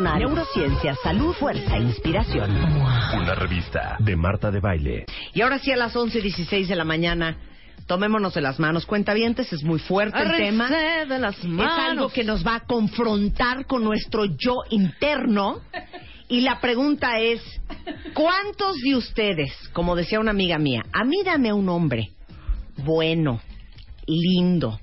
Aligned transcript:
neurociencia, 0.00 0.94
salud, 1.02 1.34
fuerza 1.34 1.76
e 1.76 1.82
inspiración. 1.82 2.50
Una 2.50 3.34
revista 3.34 3.96
de 3.98 4.16
Marta 4.16 4.50
de 4.50 4.60
Baile. 4.60 5.06
Y 5.34 5.42
ahora 5.42 5.58
sí 5.58 5.70
a 5.70 5.76
las 5.76 5.94
11.16 5.94 6.66
de 6.66 6.76
la 6.76 6.84
mañana, 6.84 7.36
tomémonos 7.86 8.34
de 8.34 8.40
las 8.40 8.58
manos. 8.58 8.86
Cuentavientes, 8.86 9.52
es 9.52 9.62
muy 9.62 9.78
fuerte 9.78 10.22
el 10.22 10.36
tema. 10.36 10.70
de 10.70 11.18
las 11.18 11.38
Es 11.38 11.60
algo 11.60 12.08
que 12.08 12.24
nos 12.24 12.46
va 12.46 12.56
a 12.56 12.60
confrontar 12.60 13.66
con 13.66 13.84
nuestro 13.84 14.24
yo 14.24 14.62
interno. 14.70 15.60
Y 16.28 16.40
la 16.40 16.60
pregunta 16.60 17.18
es, 17.18 17.42
¿cuántos 18.14 18.76
de 18.78 18.96
ustedes, 18.96 19.52
como 19.74 19.94
decía 19.94 20.20
una 20.20 20.30
amiga 20.30 20.58
mía, 20.58 20.82
a 20.92 21.04
mí 21.04 21.22
dame 21.24 21.52
un 21.52 21.68
hombre 21.68 22.12
bueno, 22.76 23.40
lindo, 24.06 24.80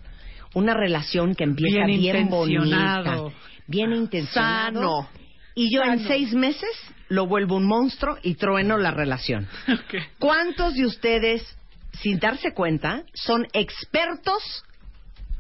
una 0.54 0.74
relación 0.74 1.36
que 1.36 1.44
empieza 1.44 1.86
Bien 1.86 2.00
bien, 2.00 2.30
bonita, 2.30 2.66
intencionado. 2.66 3.34
Bien 3.70 3.94
intencionado, 3.94 4.82
Sano. 5.04 5.10
y 5.56 5.74
yo 5.74 5.82
en 5.84 6.06
seis 6.08 6.34
meses 6.34 6.70
lo 7.08 7.28
vuelvo 7.28 7.56
un 7.56 7.66
monstruo 7.68 8.18
y 8.24 8.36
trueno 8.36 8.78
la 8.78 8.92
relación? 8.92 9.48
¿Cuántos 10.20 10.74
de 10.76 10.86
ustedes, 10.86 11.58
sin 11.94 12.20
darse 12.20 12.54
cuenta, 12.54 13.04
son 13.14 13.46
expertos 13.54 14.64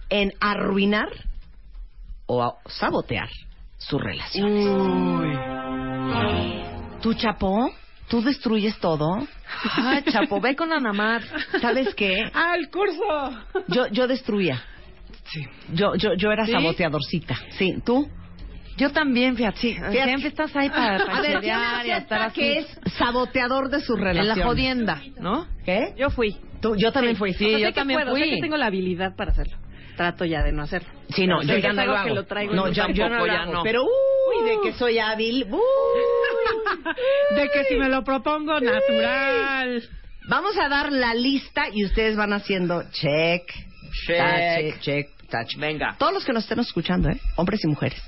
en 0.09 0.31
arruinar 0.39 1.09
o 2.27 2.43
a- 2.43 2.55
sabotear 2.67 3.29
su 3.77 3.97
relación? 3.99 4.49
¿Tú, 7.01 7.13
Chapo? 7.13 7.71
¿Tú 8.09 8.21
destruyes 8.21 8.77
todo? 8.79 9.07
Ah, 9.77 10.01
Chapo, 10.11 10.41
ve 10.41 10.55
con 10.55 10.71
Anamar. 10.73 11.21
¿Sabes 11.61 11.93
qué? 11.95 12.29
¡Ah, 12.33 12.55
el 12.57 12.69
curso! 12.69 13.03
Yo, 13.67 13.87
yo 13.87 14.07
destruía. 14.07 14.61
Sí. 15.25 15.45
Yo, 15.73 15.95
yo, 15.95 16.13
yo 16.15 16.31
era 16.31 16.45
¿Sí? 16.45 16.51
saboteadorcita. 16.51 17.35
Sí, 17.57 17.75
¿tú? 17.85 18.09
Yo 18.79 18.91
también, 18.91 19.35
fíjate. 19.35 19.57
Sí, 19.59 19.73
Fíjate. 19.73 20.03
Siempre 20.05 20.29
estás 20.29 20.55
ahí 20.55 20.69
para, 20.69 21.05
para 21.05 21.17
A 21.17 21.21
ver, 21.21 21.37
y 21.37 21.39
¿quién 21.41 21.95
estar 21.97 22.21
así. 22.23 22.39
que 22.39 22.57
es 22.59 22.79
saboteador 22.97 23.69
de 23.69 23.81
su 23.81 23.93
En 23.95 24.01
relación? 24.03 24.39
la 24.39 24.45
jodienda, 24.45 25.01
¿no? 25.19 25.47
¿Qué? 25.65 25.93
Yo 25.97 26.09
fui. 26.09 26.37
Tú, 26.61 26.75
yo 26.75 26.91
también 26.91 27.15
fui. 27.15 27.33
Sí, 27.33 27.45
O 27.45 27.49
sea, 27.49 27.57
sé 27.57 27.61
yo 27.63 27.67
que 27.69 27.73
también 27.73 27.99
puedo, 28.01 28.15
sé 28.15 28.21
fui. 28.21 28.29
que 28.35 28.41
tengo 28.41 28.57
la 28.57 28.65
habilidad 28.67 29.15
para 29.15 29.31
hacerlo. 29.31 29.57
Trato 29.97 30.23
ya 30.25 30.41
de 30.43 30.51
no 30.53 30.63
hacerlo. 30.63 30.87
Sí, 31.13 31.27
no, 31.27 31.39
Pero 31.39 31.49
yo 31.49 31.55
sé 31.55 31.61
ya 31.61 31.73
no 31.73 31.85
lo 31.85 31.95
hago. 31.97 32.07
que 32.07 32.13
lo 32.15 32.25
traigo 32.25 32.53
no, 32.53 32.67
en 32.67 32.73
yo, 32.73 32.87
yo 32.93 33.09
no 33.09 33.17
lo 33.19 33.27
ya 33.27 33.41
hago. 33.43 33.53
no. 33.53 33.63
Pero, 33.63 33.83
uy, 33.83 34.49
de 34.49 34.57
que 34.63 34.73
soy 34.77 34.97
hábil. 34.99 35.45
uy. 35.51 35.59
De 37.35 37.49
que 37.49 37.63
si 37.65 37.75
me 37.75 37.89
lo 37.89 38.03
propongo 38.03 38.59
natural. 38.59 39.83
Vamos 40.29 40.57
a 40.57 40.69
dar 40.69 40.91
la 40.91 41.13
lista 41.15 41.65
y 41.73 41.83
ustedes 41.85 42.15
van 42.15 42.33
haciendo 42.33 42.83
check, 42.91 43.43
tache, 44.07 44.75
check, 44.79 45.09
touch. 45.29 45.55
Venga. 45.57 45.95
Todos 45.97 46.13
los 46.13 46.23
que 46.25 46.33
nos 46.33 46.43
estén 46.43 46.59
escuchando, 46.59 47.09
¿eh? 47.09 47.19
hombres 47.35 47.63
y 47.63 47.67
mujeres, 47.67 48.01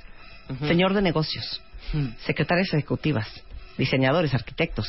señor 0.60 0.94
de 0.94 1.02
negocios, 1.02 1.62
secretarias 2.26 2.74
ejecutivas, 2.74 3.28
diseñadores, 3.78 4.34
arquitectos, 4.34 4.88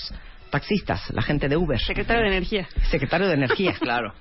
taxistas, 0.50 1.10
la 1.10 1.22
gente 1.22 1.48
de 1.48 1.56
Uber, 1.56 1.80
Secretario 1.80 2.22
de 2.22 2.28
Energía. 2.36 2.68
secretario 2.90 3.26
de 3.28 3.34
energía, 3.34 3.74
Claro. 3.80 4.12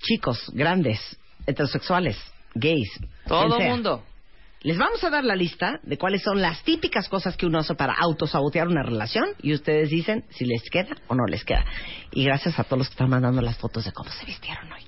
chicos, 0.00 0.50
grandes, 0.54 0.98
heterosexuales, 1.46 2.16
gays, 2.54 2.90
Todo 3.26 3.56
sea. 3.58 3.68
mundo. 3.68 4.04
Les 4.64 4.78
vamos 4.78 5.02
a 5.02 5.10
dar 5.10 5.24
la 5.24 5.34
lista 5.34 5.80
de 5.82 5.98
cuáles 5.98 6.22
son 6.22 6.40
las 6.40 6.62
típicas 6.62 7.08
cosas 7.08 7.36
que 7.36 7.46
uno 7.46 7.58
hace 7.58 7.74
para 7.74 7.94
autosabotear 7.98 8.68
una 8.68 8.84
relación 8.84 9.24
y 9.42 9.52
ustedes 9.54 9.90
dicen 9.90 10.24
si 10.30 10.44
les 10.44 10.62
queda 10.70 10.94
o 11.08 11.16
no 11.16 11.24
les 11.26 11.44
queda. 11.44 11.64
Y 12.12 12.24
gracias 12.24 12.56
a 12.60 12.64
todos 12.64 12.78
los 12.78 12.88
que 12.88 12.92
están 12.92 13.10
mandando 13.10 13.42
las 13.42 13.56
fotos 13.58 13.84
de 13.84 13.90
cómo 13.92 14.08
se 14.10 14.24
vistieron 14.24 14.70
hoy. 14.72 14.81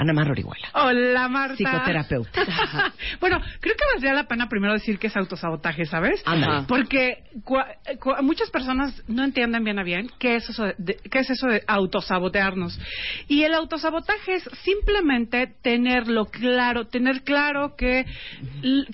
Ana 0.00 0.14
Mar 0.14 0.30
Orihuela, 0.30 0.68
Hola, 0.72 1.28
Marta. 1.28 1.56
psicoterapeuta. 1.56 2.40
bueno, 3.20 3.38
creo 3.60 3.74
que 3.74 3.84
valdría 3.92 4.14
la 4.14 4.24
pena 4.26 4.48
primero 4.48 4.72
decir 4.72 4.98
que 4.98 5.08
es 5.08 5.16
autosabotaje, 5.16 5.84
¿sabes? 5.84 6.22
Ándale. 6.24 6.64
Porque 6.66 7.24
cua- 7.44 7.66
cua- 7.98 8.22
muchas 8.22 8.48
personas 8.50 9.02
no 9.08 9.24
entienden 9.24 9.62
bien 9.62 9.78
a 9.78 9.82
bien 9.82 10.08
qué 10.18 10.36
es 10.36 10.48
eso 10.48 10.64
de, 10.78 10.96
qué 11.10 11.18
es 11.18 11.28
eso 11.28 11.48
de 11.48 11.62
autosabotearnos. 11.66 12.80
Y 13.28 13.42
el 13.42 13.52
autosabotaje 13.52 14.36
es 14.36 14.48
simplemente 14.62 15.48
tenerlo 15.60 16.24
claro, 16.26 16.86
tener 16.86 17.22
claro 17.22 17.74
que, 17.76 18.06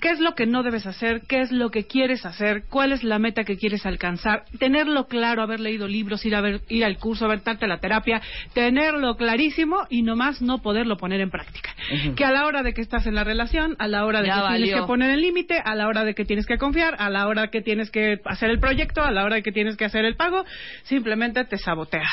qué 0.01 0.09
es 0.11 0.19
lo 0.19 0.35
que 0.35 0.45
no 0.45 0.61
debes 0.61 0.85
hacer, 0.87 1.21
qué 1.27 1.39
es 1.39 1.53
lo 1.53 1.69
que 1.71 1.85
quieres 1.87 2.25
hacer, 2.25 2.63
cuál 2.69 2.91
es 2.91 3.03
la 3.05 3.17
meta 3.17 3.45
que 3.45 3.55
quieres 3.55 3.85
alcanzar, 3.85 4.43
tenerlo 4.59 5.07
claro, 5.07 5.41
haber 5.41 5.61
leído 5.61 5.87
libros, 5.87 6.25
ir 6.25 6.35
a 6.35 6.41
ver, 6.41 6.59
ir 6.67 6.83
al 6.83 6.97
curso, 6.97 7.23
haber 7.23 7.43
darte 7.43 7.65
la 7.65 7.77
terapia, 7.79 8.21
tenerlo 8.53 9.15
clarísimo 9.15 9.87
y 9.89 10.01
nomás 10.01 10.41
no 10.41 10.57
poderlo 10.61 10.96
poner 10.97 11.21
en 11.21 11.29
práctica. 11.29 11.73
Que 12.15 12.25
a 12.25 12.31
la 12.31 12.45
hora 12.45 12.63
de 12.63 12.73
que 12.73 12.81
estás 12.81 13.07
en 13.07 13.15
la 13.15 13.23
relación, 13.23 13.75
a 13.79 13.87
la 13.87 14.05
hora 14.05 14.21
de 14.21 14.27
Ya 14.27 14.41
que 14.41 14.57
tienes 14.57 14.75
que 14.75 14.87
poner 14.87 15.11
el 15.11 15.21
límite, 15.21 15.61
a 15.63 15.75
la 15.75 15.87
hora 15.87 16.03
de 16.03 16.13
que 16.13 16.25
tienes 16.25 16.45
que 16.45 16.57
confiar, 16.57 16.95
a 16.99 17.09
la 17.09 17.27
hora 17.27 17.47
que 17.47 17.61
tienes 17.61 17.91
que 17.91 18.19
hacer 18.25 18.49
el 18.49 18.59
proyecto, 18.59 19.03
a 19.03 19.11
la 19.11 19.23
hora 19.23 19.35
de 19.35 19.43
que 19.43 19.51
tienes 19.51 19.77
que 19.77 19.85
hacer 19.85 20.05
el 20.05 20.15
pago, 20.15 20.43
simplemente 20.83 21.43
te 21.45 21.57
saboteas. 21.57 22.07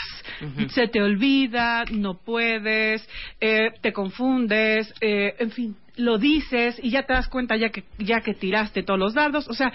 Se 0.69 0.89
te 0.89 1.03
olvida, 1.03 1.85
no 1.91 2.15
puedes, 2.15 3.09
eh, 3.41 3.71
te 3.81 3.93
confundes, 3.93 4.93
eh, 5.01 5.35
en 5.39 5.51
fin, 5.51 5.77
lo 5.97 6.19
dices 6.19 6.79
y 6.83 6.91
ya 6.91 7.05
te 7.05 7.13
das 7.13 7.29
cuenta 7.29 7.57
ya 7.57 7.71
que 7.71 7.85
ya 7.99 8.21
que 8.21 8.35
tiraste 8.35 8.83
todos 8.83 8.99
los 8.99 9.15
dardos, 9.15 9.49
o 9.49 9.55
sea, 9.55 9.73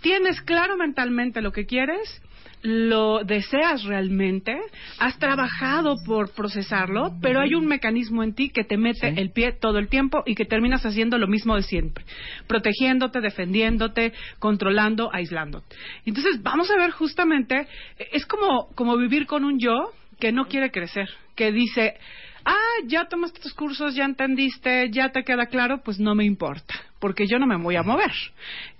tienes 0.00 0.40
claro 0.40 0.76
mentalmente 0.76 1.40
lo 1.40 1.52
que 1.52 1.66
quieres, 1.66 2.22
lo 2.62 3.24
deseas 3.24 3.82
realmente, 3.84 4.56
has 4.98 5.18
trabajado 5.18 5.96
por 6.06 6.32
procesarlo, 6.32 7.12
pero 7.20 7.40
hay 7.40 7.54
un 7.54 7.66
mecanismo 7.66 8.22
en 8.22 8.34
ti 8.34 8.50
que 8.50 8.64
te 8.64 8.76
mete 8.76 9.08
el 9.08 9.32
pie 9.32 9.52
todo 9.52 9.78
el 9.78 9.88
tiempo 9.88 10.22
y 10.26 10.34
que 10.34 10.44
terminas 10.44 10.86
haciendo 10.86 11.18
lo 11.18 11.26
mismo 11.26 11.56
de 11.56 11.62
siempre, 11.62 12.04
protegiéndote, 12.46 13.20
defendiéndote, 13.20 14.12
controlando, 14.38 15.10
aislándote. 15.12 15.74
Entonces, 16.06 16.42
vamos 16.42 16.70
a 16.70 16.76
ver 16.76 16.92
justamente, 16.92 17.66
es 18.12 18.26
como, 18.26 18.68
como 18.74 18.96
vivir 18.96 19.26
con 19.26 19.44
un 19.44 19.58
yo 19.58 19.92
que 20.20 20.30
no 20.32 20.46
quiere 20.46 20.70
crecer, 20.70 21.08
que 21.34 21.50
dice, 21.50 21.96
ah, 22.44 22.74
ya 22.86 23.06
tomaste 23.06 23.40
tus 23.40 23.54
cursos, 23.54 23.94
ya 23.94 24.04
entendiste, 24.04 24.88
ya 24.90 25.10
te 25.10 25.24
queda 25.24 25.46
claro, 25.46 25.82
pues 25.84 25.98
no 25.98 26.14
me 26.14 26.24
importa, 26.24 26.74
porque 27.00 27.26
yo 27.26 27.38
no 27.38 27.46
me 27.46 27.56
voy 27.56 27.76
a 27.76 27.82
mover. 27.82 28.12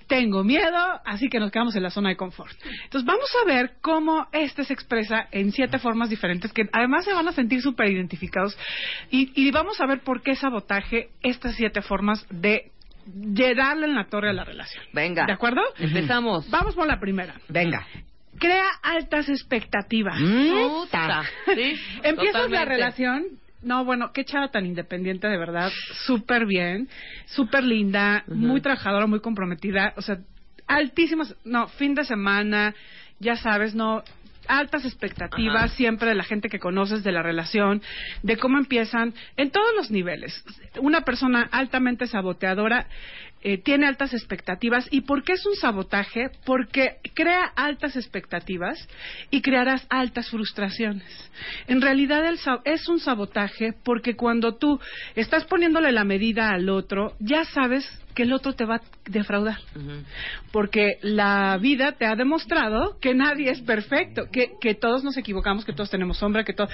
Tengo 0.06 0.44
miedo, 0.44 1.00
así 1.04 1.28
que 1.28 1.40
nos 1.40 1.50
quedamos 1.50 1.74
en 1.76 1.82
la 1.82 1.90
zona 1.90 2.10
de 2.10 2.16
confort. 2.16 2.52
Entonces 2.84 3.04
vamos 3.04 3.30
a 3.42 3.46
ver 3.46 3.74
cómo 3.80 4.28
este 4.32 4.64
se 4.64 4.72
expresa 4.72 5.28
en 5.30 5.52
siete 5.52 5.78
formas 5.78 6.10
diferentes 6.10 6.52
que 6.52 6.68
además 6.72 7.04
se 7.04 7.12
van 7.12 7.28
a 7.28 7.32
sentir 7.32 7.62
súper 7.62 7.90
identificados 7.90 8.56
y, 9.10 9.32
y 9.34 9.50
vamos 9.50 9.80
a 9.80 9.86
ver 9.86 10.00
por 10.00 10.22
qué 10.22 10.34
sabotaje 10.34 11.10
estas 11.22 11.54
siete 11.56 11.82
formas 11.82 12.26
de, 12.30 12.70
darle 13.56 13.86
en 13.86 13.94
la 13.94 14.04
torre 14.04 14.30
a 14.30 14.32
la 14.32 14.44
relación. 14.44 14.84
Venga. 14.92 15.26
¿De 15.26 15.32
acuerdo? 15.32 15.60
Empezamos. 15.78 16.48
Vamos 16.50 16.74
por 16.74 16.86
la 16.86 17.00
primera. 17.00 17.34
Venga. 17.48 17.86
Crea 18.38 18.66
altas 18.82 19.28
expectativas. 19.28 20.18
Puta. 20.18 21.22
Sí, 21.54 21.74
Empiezas 22.02 22.50
la 22.50 22.64
relación. 22.64 23.24
No, 23.62 23.84
bueno, 23.84 24.12
qué 24.12 24.24
chava 24.24 24.48
tan 24.48 24.66
independiente, 24.66 25.28
de 25.28 25.38
verdad. 25.38 25.70
Súper 26.06 26.46
bien, 26.46 26.88
súper 27.26 27.64
linda, 27.64 28.24
muy 28.26 28.60
trabajadora, 28.60 29.06
muy 29.06 29.20
comprometida. 29.20 29.94
O 29.96 30.02
sea, 30.02 30.18
altísimas. 30.66 31.34
No, 31.44 31.68
fin 31.68 31.94
de 31.94 32.04
semana, 32.04 32.74
ya 33.20 33.36
sabes, 33.36 33.74
no. 33.74 34.02
altas 34.48 34.84
expectativas 34.84 35.72
siempre 35.74 36.08
de 36.08 36.14
la 36.14 36.24
gente 36.24 36.48
que 36.48 36.58
conoces, 36.58 37.04
de 37.04 37.12
la 37.12 37.22
relación, 37.22 37.82
de 38.22 38.36
cómo 38.36 38.58
empiezan 38.58 39.14
en 39.36 39.50
todos 39.50 39.74
los 39.76 39.90
niveles. 39.90 40.44
Una 40.80 41.02
persona 41.02 41.48
altamente 41.52 42.06
saboteadora 42.06 42.86
eh, 43.42 43.58
tiene 43.58 43.86
altas 43.86 44.12
expectativas. 44.14 44.86
¿Y 44.90 45.02
por 45.02 45.24
qué 45.24 45.32
es 45.32 45.46
un 45.46 45.54
sabotaje? 45.56 46.30
Porque 46.44 46.98
crea 47.14 47.44
altas 47.56 47.96
expectativas 47.96 48.88
y 49.30 49.42
crearás 49.42 49.86
altas 49.90 50.30
frustraciones. 50.30 51.04
En 51.66 51.80
realidad 51.80 52.26
el 52.26 52.38
es 52.64 52.88
un 52.88 53.00
sabotaje 53.00 53.74
porque 53.84 54.16
cuando 54.16 54.56
tú 54.56 54.80
estás 55.14 55.44
poniéndole 55.44 55.92
la 55.92 56.04
medida 56.04 56.50
al 56.50 56.68
otro, 56.68 57.14
ya 57.20 57.44
sabes 57.44 57.88
que 58.14 58.24
el 58.24 58.32
otro 58.32 58.52
te 58.52 58.64
va 58.64 58.76
a 58.76 58.82
defraudar. 59.06 59.58
Porque 60.50 60.98
la 61.02 61.58
vida 61.58 61.92
te 61.92 62.06
ha 62.06 62.14
demostrado 62.14 62.98
que 63.00 63.14
nadie 63.14 63.50
es 63.50 63.60
perfecto, 63.62 64.24
que, 64.30 64.52
que 64.60 64.74
todos 64.74 65.02
nos 65.02 65.16
equivocamos, 65.16 65.64
que 65.64 65.72
todos 65.72 65.90
tenemos 65.90 66.18
sombra, 66.18 66.44
que 66.44 66.52
todo. 66.52 66.68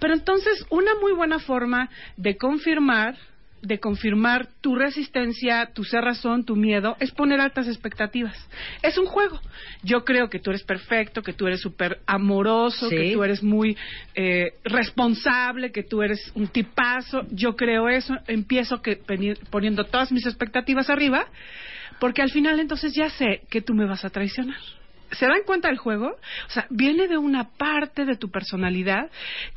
Pero 0.00 0.14
entonces, 0.14 0.64
una 0.70 0.92
muy 1.00 1.12
buena 1.12 1.38
forma 1.38 1.90
de 2.16 2.36
confirmar 2.36 3.16
de 3.64 3.80
confirmar 3.80 4.48
tu 4.60 4.74
resistencia, 4.76 5.70
tu 5.72 5.84
ser 5.84 6.02
razón, 6.04 6.44
tu 6.44 6.56
miedo, 6.56 6.96
es 7.00 7.10
poner 7.12 7.40
altas 7.40 7.66
expectativas. 7.66 8.36
Es 8.82 8.98
un 8.98 9.06
juego. 9.06 9.40
Yo 9.82 10.04
creo 10.04 10.28
que 10.28 10.38
tú 10.38 10.50
eres 10.50 10.62
perfecto, 10.62 11.22
que 11.22 11.32
tú 11.32 11.46
eres 11.46 11.60
súper 11.60 11.98
amoroso, 12.06 12.88
Sí. 12.88 12.96
que 12.96 13.12
tú 13.14 13.24
eres 13.24 13.42
muy 13.42 13.76
eh, 14.14 14.52
responsable, 14.64 15.72
que 15.72 15.82
tú 15.82 16.02
eres 16.02 16.30
un 16.34 16.48
tipazo. 16.48 17.22
Yo 17.30 17.56
creo 17.56 17.88
eso. 17.88 18.14
Empiezo 18.26 18.82
que, 18.82 19.00
poniendo 19.50 19.84
todas 19.84 20.12
mis 20.12 20.26
expectativas 20.26 20.90
arriba, 20.90 21.26
porque 21.98 22.22
al 22.22 22.30
final 22.30 22.60
entonces 22.60 22.92
ya 22.94 23.10
sé 23.10 23.42
que 23.50 23.60
tú 23.62 23.74
me 23.74 23.86
vas 23.86 24.04
a 24.04 24.10
traicionar. 24.10 24.58
¿Se 25.14 25.26
dan 25.26 25.42
cuenta 25.46 25.68
del 25.68 25.78
juego? 25.78 26.08
O 26.08 26.50
sea, 26.50 26.66
viene 26.70 27.08
de 27.08 27.16
una 27.18 27.50
parte 27.50 28.04
de 28.04 28.16
tu 28.16 28.30
personalidad 28.30 29.10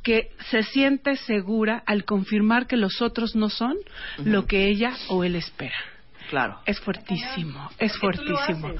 que 0.03 0.31
se 0.49 0.63
siente 0.63 1.15
segura 1.17 1.83
al 1.85 2.05
confirmar 2.05 2.67
que 2.67 2.77
los 2.77 3.01
otros 3.01 3.35
no 3.35 3.49
son 3.49 3.75
lo 4.23 4.45
que 4.45 4.67
ella 4.67 4.93
o 5.09 5.23
él 5.23 5.35
espera. 5.35 5.96
Claro. 6.29 6.59
Es 6.65 6.79
fuertísimo, 6.79 7.69
es 7.79 7.97
fuertísimo. 7.97 8.73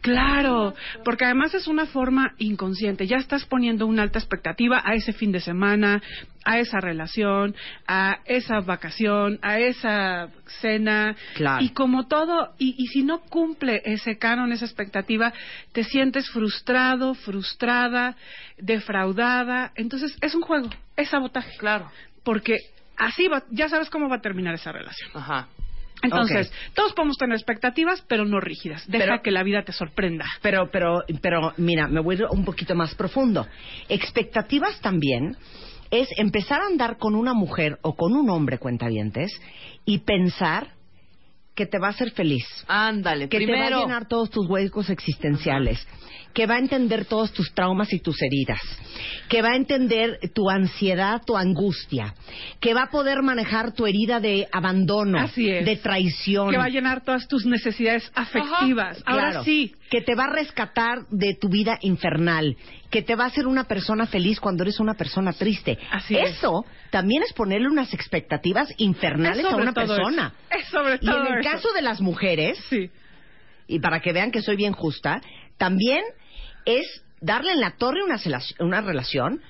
Claro, 0.00 0.74
porque 1.04 1.24
además 1.24 1.54
es 1.54 1.66
una 1.66 1.86
forma 1.86 2.34
inconsciente. 2.38 3.06
Ya 3.06 3.16
estás 3.16 3.44
poniendo 3.44 3.86
una 3.86 4.02
alta 4.02 4.18
expectativa 4.18 4.80
a 4.84 4.94
ese 4.94 5.12
fin 5.12 5.30
de 5.30 5.40
semana, 5.40 6.02
a 6.44 6.58
esa 6.58 6.80
relación, 6.80 7.54
a 7.86 8.20
esa 8.24 8.60
vacación, 8.60 9.38
a 9.42 9.58
esa 9.58 10.28
cena. 10.60 11.14
Claro. 11.34 11.62
Y 11.62 11.70
como 11.70 12.06
todo, 12.06 12.54
y, 12.58 12.74
y 12.78 12.86
si 12.86 13.02
no 13.02 13.20
cumple 13.20 13.82
ese 13.84 14.16
canon, 14.16 14.52
esa 14.52 14.64
expectativa, 14.64 15.32
te 15.72 15.84
sientes 15.84 16.30
frustrado, 16.30 17.14
frustrada, 17.14 18.16
defraudada. 18.58 19.72
Entonces 19.74 20.16
es 20.20 20.34
un 20.34 20.42
juego, 20.42 20.70
es 20.96 21.10
sabotaje. 21.10 21.52
Claro. 21.58 21.90
Porque 22.22 22.56
así 22.96 23.28
va, 23.28 23.42
ya 23.50 23.68
sabes 23.68 23.90
cómo 23.90 24.08
va 24.08 24.16
a 24.16 24.20
terminar 24.20 24.54
esa 24.54 24.72
relación. 24.72 25.10
Ajá. 25.14 25.48
Entonces, 26.02 26.52
todos 26.74 26.92
podemos 26.92 27.16
tener 27.16 27.34
expectativas, 27.36 28.02
pero 28.08 28.24
no 28.24 28.40
rígidas. 28.40 28.86
Deja 28.86 29.04
Pero- 29.04 29.22
que 29.22 29.30
la 29.30 29.42
vida 29.42 29.62
te 29.62 29.72
sorprenda. 29.72 30.26
Pero, 30.42 30.70
pero, 30.70 31.02
pero, 31.22 31.54
mira, 31.56 31.88
me 31.88 32.00
voy 32.00 32.16
a 32.16 32.18
ir 32.18 32.24
un 32.30 32.44
poquito 32.44 32.74
más 32.74 32.94
profundo. 32.94 33.46
Expectativas 33.88 34.80
también 34.80 35.36
es 35.90 36.08
empezar 36.16 36.60
a 36.60 36.66
andar 36.66 36.98
con 36.98 37.14
una 37.14 37.32
mujer 37.34 37.78
o 37.82 37.94
con 37.94 38.14
un 38.14 38.28
hombre, 38.28 38.58
cuentavientes, 38.58 39.30
y 39.84 39.98
pensar 39.98 40.68
que 41.54 41.66
te 41.66 41.78
va 41.78 41.86
a 41.86 41.90
hacer 41.90 42.10
feliz, 42.10 42.44
Ándale, 42.66 43.28
que 43.28 43.38
te 43.38 43.52
va 43.52 43.66
a 43.66 43.70
llenar 43.70 44.08
todos 44.08 44.28
tus 44.28 44.48
huecos 44.48 44.90
existenciales, 44.90 45.86
que 46.34 46.46
va 46.46 46.56
a 46.56 46.58
entender 46.58 47.04
todos 47.04 47.32
tus 47.32 47.54
traumas 47.54 47.92
y 47.92 48.00
tus 48.00 48.20
heridas, 48.20 48.60
que 49.28 49.40
va 49.40 49.52
a 49.52 49.56
entender 49.56 50.18
tu 50.34 50.50
ansiedad, 50.50 51.22
tu 51.24 51.36
angustia, 51.36 52.14
que 52.60 52.74
va 52.74 52.82
a 52.82 52.90
poder 52.90 53.22
manejar 53.22 53.72
tu 53.72 53.86
herida 53.86 54.18
de 54.20 54.48
abandono, 54.52 55.18
Así 55.20 55.48
es. 55.48 55.64
de 55.64 55.76
traición. 55.76 56.50
Que 56.50 56.58
va 56.58 56.64
a 56.64 56.68
llenar 56.70 57.04
todas 57.04 57.28
tus 57.28 57.46
necesidades 57.46 58.10
afectivas. 58.14 59.00
Ahora 59.06 59.30
Claro. 59.30 59.44
sí. 59.44 59.74
Que 59.90 60.00
te 60.00 60.14
va 60.16 60.24
a 60.24 60.30
rescatar 60.32 61.06
de 61.10 61.34
tu 61.40 61.48
vida 61.48 61.78
infernal. 61.82 62.56
Que 62.90 63.02
te 63.02 63.14
va 63.14 63.24
a 63.24 63.26
hacer 63.28 63.46
una 63.46 63.64
persona 63.64 64.06
feliz 64.06 64.40
cuando 64.40 64.64
eres 64.64 64.80
una 64.80 64.94
persona 64.94 65.32
triste. 65.32 65.78
Así 65.92 66.16
es. 66.16 66.30
eso 66.38 66.64
también 66.90 67.22
es 67.22 67.32
ponerle 67.32 67.68
unas 67.68 67.94
expectativas 67.94 68.68
infernales 68.78 69.44
Es 69.46 69.52
a 69.52 69.56
una 69.56 69.72
persona. 69.72 70.34
eso. 70.50 70.58
Es 70.58 70.66
sobre 70.66 70.94
Y 70.96 71.06
todo 71.06 71.26
en 71.26 71.32
el 71.34 71.40
eso. 71.40 71.50
caso 71.50 71.72
de 71.72 71.82
las 71.82 72.00
mujeres, 72.00 72.58
Sí. 72.68 72.90
y 73.68 73.78
para 73.78 74.00
que 74.00 74.12
vean 74.12 74.30
que 74.32 74.42
soy 74.42 74.56
bien 74.56 74.72
justa, 74.72 75.20
también 75.58 76.02
es 76.64 77.02
darle 77.20 77.52
en 77.52 77.60
la 77.60 77.76
torre 77.76 78.02
una, 78.02 78.18
una 78.60 78.80
relación, 78.80 79.40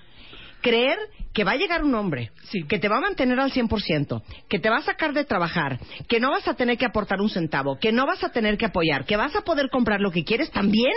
creer 0.60 0.98
que 1.34 1.44
va 1.44 1.52
a 1.52 1.56
llegar 1.56 1.82
un 1.84 1.94
hombre, 1.94 2.30
Sí. 2.44 2.62
que 2.62 2.78
te 2.78 2.88
va 2.88 2.98
a 2.98 3.00
mantener 3.00 3.38
al 3.40 3.50
100%, 3.50 4.22
que 4.48 4.58
te 4.58 4.70
va 4.70 4.78
a 4.78 4.82
sacar 4.82 5.12
de 5.12 5.24
trabajar, 5.24 5.78
que 6.08 6.20
no 6.20 6.30
vas 6.30 6.46
a 6.48 6.54
tener 6.54 6.78
que 6.78 6.86
aportar 6.86 7.20
un 7.20 7.28
centavo, 7.28 7.76
que 7.78 7.92
no 7.92 8.06
vas 8.06 8.22
a 8.24 8.30
tener 8.30 8.56
que 8.56 8.66
apoyar, 8.66 9.04
que 9.04 9.16
vas 9.16 9.34
a 9.36 9.42
poder 9.42 9.68
comprar 9.68 10.00
lo 10.00 10.10
que 10.12 10.24
quieres, 10.24 10.50
también 10.52 10.92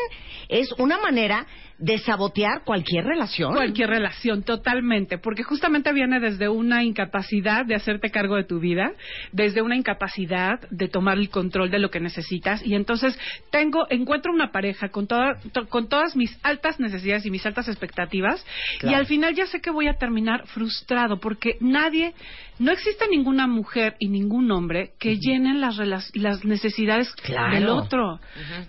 es 0.48 0.72
una 0.78 0.98
manera 1.00 1.45
de 1.80 1.98
sabotear 2.00 2.63
cualquier 2.63 3.06
relación. 3.06 3.54
Cualquier 3.54 3.89
relación, 3.89 4.42
totalmente, 4.44 5.18
porque 5.19 5.44
justamente 5.44 5.92
viene 5.94 6.19
desde 6.19 6.50
una 6.50 6.83
incapacidad 6.83 7.66
de 7.66 7.75
hacerte 7.75 8.10
cargo 8.10 8.36
de 8.36 8.44
tu 8.45 8.60
vida, 8.60 8.92
desde 9.31 9.62
una 9.62 9.75
incapacidad 9.75 10.60
de 10.72 10.88
tomar 10.88 11.18
el 11.18 11.30
control 11.30 11.69
de 11.72 11.80
lo 11.80 11.90
que 11.90 12.00
necesitas, 12.00 12.66
y 12.66 12.75
entonces 12.75 13.18
tengo, 13.51 13.86
encuentro 13.90 14.31
una 14.33 14.51
pareja 14.51 14.90
con, 14.90 15.07
toda- 15.07 15.40
to- 15.51 15.68
con 15.68 15.88
todas 15.90 16.16
mis 16.16 16.38
altas 16.44 16.80
necesidades 16.80 17.25
y 17.25 17.31
mis 17.31 17.45
altas 17.45 17.68
expectativas, 17.68 18.44
y 18.83 18.94
al 18.94 19.06
final 19.06 19.33
ya 19.36 19.45
sé 19.48 19.62
que 19.62 19.69
voy 19.72 19.88
a 19.88 19.94
terminar 19.94 20.26
frustrado, 20.45 21.19
porque 21.19 21.57
nadie, 21.59 22.13
no 22.59 22.71
existe 22.71 23.07
ninguna 23.09 23.47
mujer 23.47 23.95
y 24.00 24.09
ningún 24.09 24.51
hombre 24.51 24.91
que 25.00 25.18
llenen 25.18 25.62
las, 25.62 25.77
las 26.15 26.44
necesidades 26.45 27.12
Claro. 27.24 27.53
del 27.53 27.68
otro, 27.69 28.19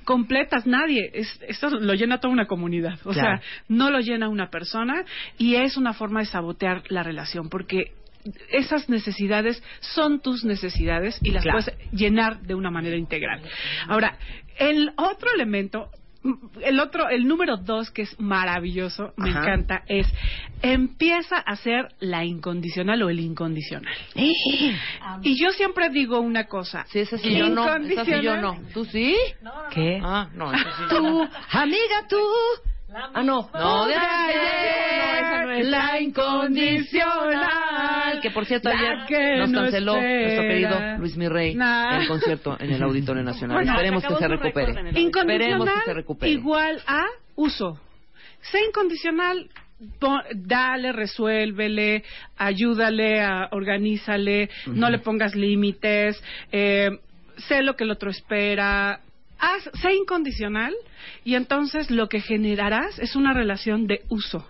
completas, 0.04 0.66
nadie, 0.66 1.10
es, 1.12 1.40
esto 1.48 1.70
lo 1.70 1.94
llena 1.94 2.18
toda 2.18 2.32
una 2.32 2.46
comunidad, 2.46 2.98
o 3.04 3.10
Claro. 3.12 3.38
sea, 3.38 3.48
no 3.68 3.90
lo 3.90 4.00
llena 4.00 4.28
una 4.28 4.50
persona 4.50 5.04
y 5.38 5.56
es 5.56 5.76
una 5.76 5.92
forma 5.92 6.20
de 6.20 6.26
sabotear 6.26 6.82
la 6.88 7.02
relación 7.02 7.48
porque 7.48 7.92
esas 8.50 8.88
necesidades 8.88 9.62
son 9.80 10.20
tus 10.20 10.44
necesidades 10.44 11.18
y 11.22 11.30
las 11.30 11.42
Claro. 11.44 11.60
puedes 11.60 11.92
llenar 11.92 12.40
de 12.42 12.54
una 12.54 12.70
manera 12.70 12.96
integral. 12.96 13.40
Ahora, 13.86 14.18
el 14.58 14.90
otro 14.96 15.30
elemento, 15.34 15.88
el 16.62 16.80
otro, 16.80 17.08
el 17.08 17.26
número 17.26 17.56
dos 17.56 17.90
que 17.90 18.02
es 18.02 18.18
maravilloso, 18.20 19.12
me 19.16 19.30
Ajá. 19.30 19.40
encanta, 19.40 19.82
es 19.86 20.06
empieza 20.62 21.36
a 21.38 21.56
ser 21.56 21.88
la 22.00 22.24
incondicional 22.24 23.02
o 23.02 23.10
el 23.10 23.20
incondicional. 23.20 23.94
Y 25.22 25.40
yo 25.40 25.50
siempre 25.50 25.88
digo 25.90 26.18
una 26.20 26.44
cosa. 26.46 26.84
Sí, 26.88 27.00
esa 27.00 27.18
sí 27.18 27.36
yo 27.36 27.48
no. 27.48 27.62
Esa 27.64 28.04
sí 28.04 28.10
yo 28.10 28.34
Incondicional. 28.34 28.40
no. 28.42 28.58
¿Tú 28.74 28.84
sí? 28.86 29.16
¿Qué? 29.70 30.00
Ah, 30.02 30.28
no, 30.34 30.52
esa 30.52 30.64
sí 30.76 30.82
Tú, 30.90 31.02
no. 31.02 31.28
amiga, 31.52 32.06
tú. 32.08 32.18
Ah, 32.90 33.22
no. 33.22 33.50
No, 33.52 33.86
de 33.86 33.94
no, 33.94 34.00
vez, 34.26 34.36
esa 35.20 35.44
no 35.44 35.50
es. 35.52 35.66
la 35.66 36.00
incondicional. 36.00 37.67
Que 38.22 38.30
por 38.30 38.44
cierto, 38.46 38.68
ayer 38.68 39.38
nos 39.38 39.50
no 39.50 39.60
canceló 39.62 39.92
nuestro 39.94 40.42
querido 40.42 40.80
Luis 40.98 41.16
Mirrey 41.16 41.54
Nah. 41.54 42.00
el 42.00 42.08
concierto 42.08 42.56
en 42.60 42.70
el 42.72 42.82
Auditorio 42.82 43.22
Nacional. 43.22 43.56
Bueno, 43.58 43.72
Esperemos 43.72 44.04
que 44.04 44.14
se 44.16 44.28
recupere. 44.28 44.72
Esperemos 44.94 45.68
que 45.68 45.84
se 45.84 45.94
recupere. 45.94 46.32
igual 46.32 46.80
a 46.86 47.04
uso. 47.36 47.80
Sé 48.40 48.58
incondicional, 48.68 49.48
dale, 50.34 50.92
resuélvele, 50.92 52.04
ayúdale, 52.36 53.20
a- 53.20 53.48
organízale, 53.52 54.48
no 54.66 54.90
le 54.90 54.98
pongas 54.98 55.34
límites, 55.34 56.22
eh, 56.52 56.90
sé 57.36 57.62
lo 57.62 57.76
que 57.76 57.84
el 57.84 57.90
otro 57.90 58.10
espera. 58.10 59.00
Haz, 59.40 59.70
sé 59.80 59.92
incondicional 59.94 60.74
y 61.24 61.36
entonces 61.36 61.90
lo 61.92 62.08
que 62.08 62.20
generarás 62.20 62.98
es 62.98 63.14
una 63.14 63.32
relación 63.32 63.86
de 63.86 64.02
uso, 64.08 64.44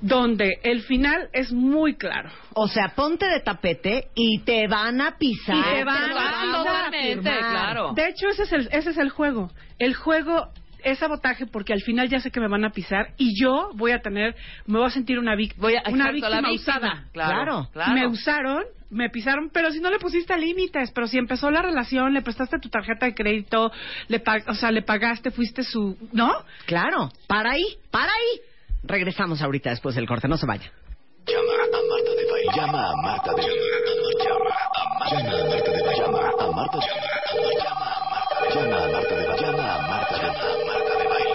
donde 0.00 0.58
el 0.62 0.82
final 0.82 1.28
es 1.32 1.52
muy 1.52 1.96
claro. 1.96 2.30
O 2.54 2.68
sea, 2.68 2.90
ponte 2.94 3.26
de 3.26 3.40
tapete 3.40 4.08
y 4.14 4.40
te 4.40 4.66
van 4.68 5.00
a 5.00 5.16
pisar. 5.18 5.56
Y 5.56 5.62
te 5.62 5.84
van 5.84 6.10
a 6.12 6.14
van 6.62 6.92
firmar. 6.92 7.38
claro. 7.38 7.92
De 7.94 8.08
hecho, 8.08 8.28
ese 8.28 8.42
es 8.44 8.52
el, 8.52 8.68
ese 8.72 8.90
es 8.90 8.96
el 8.98 9.10
juego. 9.10 9.50
El 9.78 9.94
juego 9.94 10.48
es 10.84 10.98
sabotaje 11.00 11.46
porque 11.46 11.72
al 11.72 11.80
final 11.82 12.08
ya 12.08 12.20
sé 12.20 12.30
que 12.30 12.38
me 12.40 12.46
van 12.48 12.64
a 12.64 12.70
pisar 12.70 13.08
y 13.16 13.40
yo 13.40 13.70
voy 13.74 13.90
a 13.90 13.98
tener, 13.98 14.36
me 14.66 14.78
voy 14.78 14.86
a 14.86 14.90
sentir 14.90 15.18
una, 15.18 15.34
vic- 15.34 15.54
Voy 15.56 15.74
a, 15.74 15.82
una 15.90 16.10
exacto, 16.10 16.28
la 16.28 16.40
víctima 16.40 16.50
víctima. 16.50 16.76
usada. 16.76 17.04
Claro, 17.12 17.34
Claro. 17.34 17.68
claro. 17.72 17.92
Me 17.94 18.06
usaron, 18.06 18.62
me 18.90 19.10
pisaron, 19.10 19.50
pero 19.52 19.72
si 19.72 19.80
no 19.80 19.90
le 19.90 19.98
pusiste 19.98 20.36
límites, 20.38 20.92
pero 20.92 21.08
si 21.08 21.18
empezó 21.18 21.50
la 21.50 21.62
relación, 21.62 22.14
le 22.14 22.22
prestaste 22.22 22.58
tu 22.60 22.68
tarjeta 22.68 23.06
de 23.06 23.14
crédito, 23.14 23.72
le 24.06 24.22
o 24.46 24.54
sea, 24.54 24.70
le 24.70 24.82
pagaste, 24.82 25.32
fuiste 25.32 25.64
su, 25.64 25.96
¿no? 26.12 26.32
Claro, 26.66 27.10
para 27.26 27.50
ahí, 27.52 27.64
para 27.90 28.06
ahí. 28.12 28.40
Regresamos 28.88 29.42
ahorita 29.42 29.68
después 29.70 29.94
del 29.94 30.06
corte, 30.08 30.26
no 30.28 30.36
se 30.38 30.46
vaya. 30.46 30.72
Llama 31.26 31.52
a 31.52 31.56
Marta 31.90 32.10
de 32.14 32.24
Baile. 32.32 32.50
Llama 32.56 32.88
a 32.88 32.92
Marta 33.02 33.34
de 33.34 33.42
Baile. 33.42 33.60
Llama 34.24 34.50
a 34.74 34.98
Marta 34.98 35.20
de 35.70 35.82
Baile. 35.82 35.98
Llama 35.98 36.18
a 36.18 36.20
Marta 36.54 36.78
de 36.80 36.86
Baile. 37.42 37.62
Llama 37.62 37.84
a 37.84 37.86
Marta 38.08 39.14
de 39.14 39.26
Baile. 39.28 39.44
Llama 39.44 39.66
a 39.68 39.86
Marta 39.86 40.14
de 40.16 40.18
Baile. 40.22 40.22
Llama 40.22 40.48
a 40.48 40.66
Marta 40.66 40.94
de 40.98 41.04
Baile. 41.04 41.28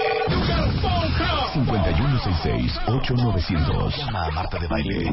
656-8900. 2.23 3.97
Llama 3.97 4.25
a 4.25 4.31
Marta 4.31 4.57
de 4.57 4.67
Baile. 4.67 5.11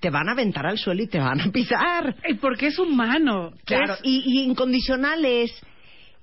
te 0.00 0.10
van 0.10 0.28
a 0.28 0.32
aventar 0.32 0.66
al 0.66 0.78
suelo 0.78 1.02
y 1.02 1.06
te 1.06 1.18
van 1.18 1.40
a 1.40 1.50
pisar. 1.50 2.14
Porque 2.40 2.66
es 2.68 2.78
humano. 2.78 3.52
Claro, 3.64 3.94
Es- 3.94 4.00
y, 4.04 4.22
y 4.24 4.42
incondicional 4.44 5.24
es 5.24 5.50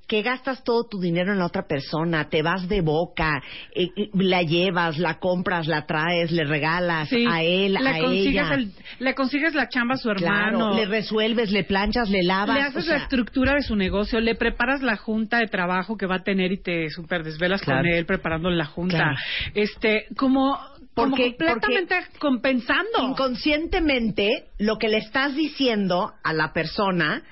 que 0.07 0.21
gastas 0.21 0.63
todo 0.63 0.83
tu 0.83 0.99
dinero 0.99 1.31
en 1.31 1.39
la 1.39 1.45
otra 1.45 1.63
persona, 1.65 2.27
te 2.29 2.41
vas 2.41 2.67
de 2.67 2.81
boca, 2.81 3.41
eh, 3.73 3.87
la 4.13 4.41
llevas, 4.43 4.97
la 4.97 5.17
compras, 5.19 5.65
la 5.67 5.85
traes, 5.85 6.29
le 6.31 6.43
regalas 6.43 7.07
Sí, 7.09 7.25
a 7.27 7.41
él, 7.41 7.73
le 7.73 7.89
a 7.89 7.99
consigues 7.99 8.27
ella. 8.45 8.53
el- 8.55 8.71
le 8.99 9.15
consigues 9.15 9.55
la 9.55 9.69
chamba 9.69 9.95
a 9.95 9.97
su 9.97 10.09
Claro, 10.09 10.25
hermano. 10.57 10.75
le 10.75 10.85
resuelves, 10.85 11.51
le 11.51 11.63
planchas, 11.63 12.09
le 12.09 12.21
lavas. 12.23 12.55
le 12.55 12.61
haces 12.63 12.77
o 12.77 12.81
sea, 12.81 12.97
la 12.97 13.03
estructura 13.03 13.53
de 13.55 13.61
su 13.61 13.75
negocio, 13.75 14.19
le 14.19 14.35
preparas 14.35 14.81
la 14.81 14.97
junta 14.97 15.37
de 15.39 15.47
trabajo 15.47 15.95
que 15.97 16.05
va 16.05 16.15
a 16.15 16.23
tener 16.23 16.51
y 16.51 16.61
te 16.61 16.89
super 16.89 17.23
desvelas 17.23 17.61
Claro. 17.61 17.79
con 17.83 17.87
él 17.87 18.05
preparando 18.05 18.49
la 18.49 18.65
junta. 18.65 18.97
Claro. 18.97 19.15
Este, 19.55 20.05
como, 20.17 20.57
como 20.95 21.11
Porque- 21.15 21.29
completamente 21.37 21.95
compensando. 22.19 23.09
inconscientemente 23.09 24.45
lo 24.59 24.77
que 24.77 24.87
le 24.89 24.97
estás 24.97 25.35
diciendo 25.35 26.11
a 26.23 26.33
la 26.33 26.51
persona 26.53 27.23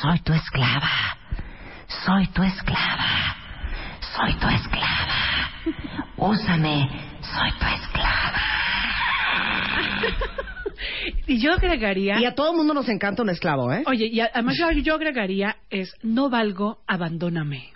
soy 0.00 0.18
tu 0.20 0.32
esclava. 0.32 1.16
Soy 2.04 2.26
tu 2.28 2.42
esclava. 2.42 3.36
Soy 4.00 4.34
tu 4.34 4.48
esclava. 4.48 5.50
Úsame. 6.16 6.88
Soy 7.20 7.50
tu 7.58 7.66
esclava. 7.66 8.42
Y 11.26 11.40
yo 11.40 11.52
agregaría, 11.52 12.20
y 12.20 12.24
a 12.24 12.34
todo 12.34 12.52
el 12.52 12.56
mundo 12.56 12.72
nos 12.74 12.88
encanta 12.88 13.22
un 13.22 13.30
esclavo 13.30 13.72
¿eh? 13.72 13.82
oye, 13.86 14.06
y 14.06 14.20
además 14.20 14.56
yo, 14.58 14.70
yo 14.70 14.94
agregaría 14.94 15.56
es 15.70 15.92
no 16.02 16.30
valgo, 16.30 16.78
abandóname. 16.86 17.72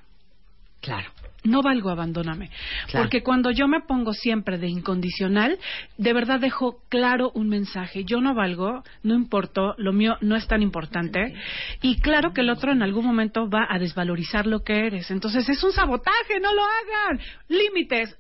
claro 0.81 1.11
no 1.45 1.63
valgo, 1.63 1.91
abandóname. 1.91 2.51
Claro. 2.87 3.05
Porque 3.05 3.23
cuando 3.23 3.51
yo 3.51 3.69
me 3.69 3.81
pongo 3.81 4.13
siempre 4.13 4.59
de 4.59 4.69
incondicional, 4.69 5.59
de 5.97 6.13
verdad 6.13 6.41
dejo 6.41 6.83
claro 6.89 7.31
un 7.35 7.49
mensaje. 7.49 8.05
Yo 8.05 8.21
no 8.21 8.35
valgo, 8.35 8.83
no 9.03 9.15
importo, 9.15 9.75
lo 9.79 9.93
mío 9.93 10.17
no 10.21 10.37
es 10.37 10.47
tan 10.47 10.63
importante. 10.63 11.35
Y 11.83 12.01
claro 12.01 12.33
que 12.33 12.43
el 12.43 12.51
otro 12.51 12.73
en 12.73 12.83
algún 12.83 13.05
momento 13.05 13.49
va 13.49 13.67
a 13.69 13.79
desvalorizar 13.79 14.47
lo 14.47 14.65
que 14.65 14.87
eres. 14.87 15.11
Entonces 15.11 15.49
es 15.49 15.63
un 15.65 15.73
sabotaje, 15.73 16.41
no 16.41 16.53
lo 16.53 16.63
hagan. 16.63 17.21
Límites, 17.49 18.17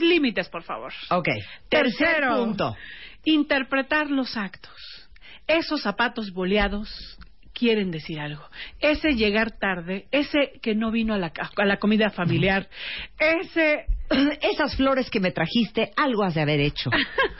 límites, 0.00 0.48
por 0.48 0.62
favor. 0.62 0.92
ok 1.10 1.28
tercer 1.68 2.06
Tercero, 2.06 2.44
punto 2.44 2.76
interpretar 3.24 4.10
los 4.10 4.36
actos. 4.36 4.72
Esos 5.46 5.82
zapatos 5.82 6.32
boleados 6.32 7.18
quieren 7.54 7.90
decir 7.90 8.20
algo. 8.20 8.42
Ese 8.80 9.14
llegar 9.14 9.52
tarde, 9.52 10.06
ese 10.10 10.52
que 10.60 10.74
no 10.74 10.90
vino 10.90 11.14
a 11.14 11.18
la, 11.18 11.32
a 11.56 11.64
la 11.64 11.78
comida 11.78 12.10
familiar, 12.10 12.68
ese... 13.18 13.86
esas 14.42 14.76
flores 14.76 15.08
que 15.08 15.18
me 15.18 15.30
trajiste 15.30 15.92
algo 15.96 16.24
has 16.24 16.34
de 16.34 16.42
haber 16.42 16.60
hecho 16.60 16.90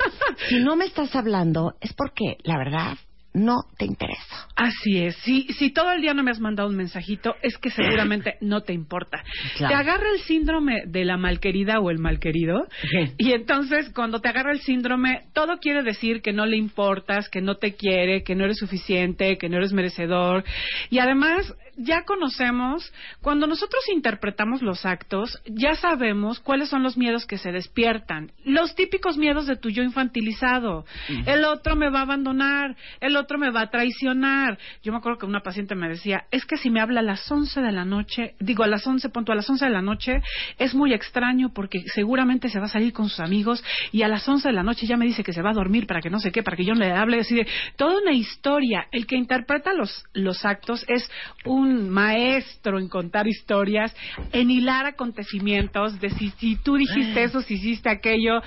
si 0.49 0.61
no 0.61 0.77
me 0.77 0.87
estás 0.87 1.15
hablando 1.15 1.75
es 1.79 1.93
porque 1.93 2.39
la 2.43 2.57
verdad 2.57 2.97
no 3.35 3.65
te 3.77 3.85
interesa 3.85 4.49
Así 4.57 4.99
es. 4.99 5.17
Si, 5.17 5.49
si 5.55 5.71
todo 5.71 5.91
el 5.91 6.01
día 6.01 6.15
no 6.15 6.23
me 6.23 6.31
has 6.31 6.39
mandado 6.39 6.69
un 6.69 6.77
mensajito, 6.77 7.35
es 7.43 7.59
que 7.59 7.71
seguramente 7.71 8.37
no 8.41 8.61
te 8.61 8.73
importa. 8.73 9.25
Claro. 9.57 9.75
Te 9.75 9.81
agarra 9.81 10.11
el 10.13 10.21
síndrome 10.21 10.85
de 10.87 11.05
la 11.05 11.17
malquerida 11.17 11.81
o 11.81 11.91
el 11.91 11.99
malquerido. 11.99 12.69
Sí. 12.83 13.15
Y 13.19 13.33
entonces, 13.33 13.91
cuando 13.93 14.21
te 14.21 14.29
agarra 14.29 14.53
el 14.53 14.61
síndrome, 14.61 15.23
todo 15.33 15.59
quiere 15.59 15.83
decir 15.83 16.23
que 16.23 16.33
no 16.33 16.47
le 16.47 16.57
importas, 16.57 17.29
que 17.29 17.41
no 17.41 17.57
te 17.57 17.75
quiere, 17.75 18.23
que 18.23 18.37
no 18.37 18.45
eres 18.45 18.59
suficiente, 18.59 19.37
que 19.39 19.49
no 19.49 19.57
eres 19.57 19.73
merecedor. 19.73 20.45
Y 20.89 21.01
además, 21.01 21.53
ya 21.77 22.05
conocemos, 22.05 22.93
cuando 23.21 23.49
nosotros 23.49 23.83
interpretamos 23.93 24.63
los 24.63 24.87
actos, 24.87 25.43
ya 25.47 25.75
sabemos 25.75 26.39
cuáles 26.39 26.69
son 26.69 26.85
los 26.85 26.97
miedos 26.97 27.27
que 27.27 27.39
se 27.39 27.51
despiertan. 27.51 28.31
Los 28.45 28.77
típicos 28.77 29.19
miedos 29.19 29.47
de 29.47 29.57
tu 29.57 29.71
yo 29.71 29.83
infantilizado. 29.83 30.85
El 31.27 31.45
otro 31.45 31.75
me 31.75 31.91
va 31.91 32.01
a 32.01 32.03
abandonar, 32.03 32.77
el 33.01 33.17
otro 33.17 33.24
me 33.39 33.51
va 33.51 33.63
a 33.63 33.71
traicionar. 33.71 34.59
Yo 34.83 34.93
me 34.93 34.99
acuerdo 34.99 35.19
que 35.19 35.27
una 35.27 35.41
paciente 35.41 35.75
me 35.75 35.89
decía, 35.89 36.25
es 36.31 36.45
que 36.45 36.57
si 36.57 36.71
me 36.71 36.81
habla 36.81 37.01
a 37.01 37.03
las 37.03 37.31
11 37.31 37.61
de 37.61 37.73
la 37.73 37.85
noche, 37.85 38.35
digo 38.41 38.65
a 38.65 38.67
las 38.67 38.87
11, 38.87 39.09
punto 39.09 39.33
a 39.33 39.35
las 39.35 39.49
11 39.49 39.65
de 39.65 39.71
la 39.71 39.83
noche, 39.83 40.23
es 40.59 40.75
muy 40.75 40.93
extraño 40.93 41.53
porque 41.53 41.83
seguramente 41.95 42.49
se 42.49 42.59
va 42.59 42.67
a 42.67 42.69
salir 42.69 42.93
con 42.93 43.09
sus 43.09 43.21
amigos 43.21 43.65
y 43.93 44.03
a 44.03 44.09
las 44.09 44.29
11 44.29 44.49
de 44.49 44.55
la 44.55 44.63
noche 44.63 44.87
ya 44.87 44.97
me 44.97 45.07
dice 45.07 45.25
que 45.25 45.33
se 45.33 45.43
va 45.43 45.51
a 45.51 45.55
dormir 45.55 45.87
para 45.87 46.01
que 46.01 46.11
no 46.11 46.21
sé 46.21 46.31
qué, 46.31 46.43
para 46.43 46.57
que 46.57 46.65
yo 46.65 46.75
no 46.75 46.81
le 46.81 46.93
hable 46.93 47.21
así 47.21 47.35
de 47.35 47.47
toda 47.77 48.01
una 48.01 48.13
historia. 48.13 48.87
El 48.93 49.07
que 49.07 49.17
interpreta 49.17 49.73
los, 49.73 50.05
los 50.13 50.45
actos 50.45 50.85
es 50.89 51.11
un 51.45 51.91
maestro 51.91 52.79
en 52.79 52.89
contar 52.89 53.27
historias, 53.27 53.95
en 54.33 54.51
hilar 54.51 54.87
acontecimientos 54.87 56.01
de 56.01 56.11
si, 56.11 56.31
si 56.31 56.57
tú 56.57 56.77
dijiste 56.77 57.25
eso, 57.25 57.41
si 57.41 57.55
hiciste 57.55 57.89
aquello. 57.89 58.43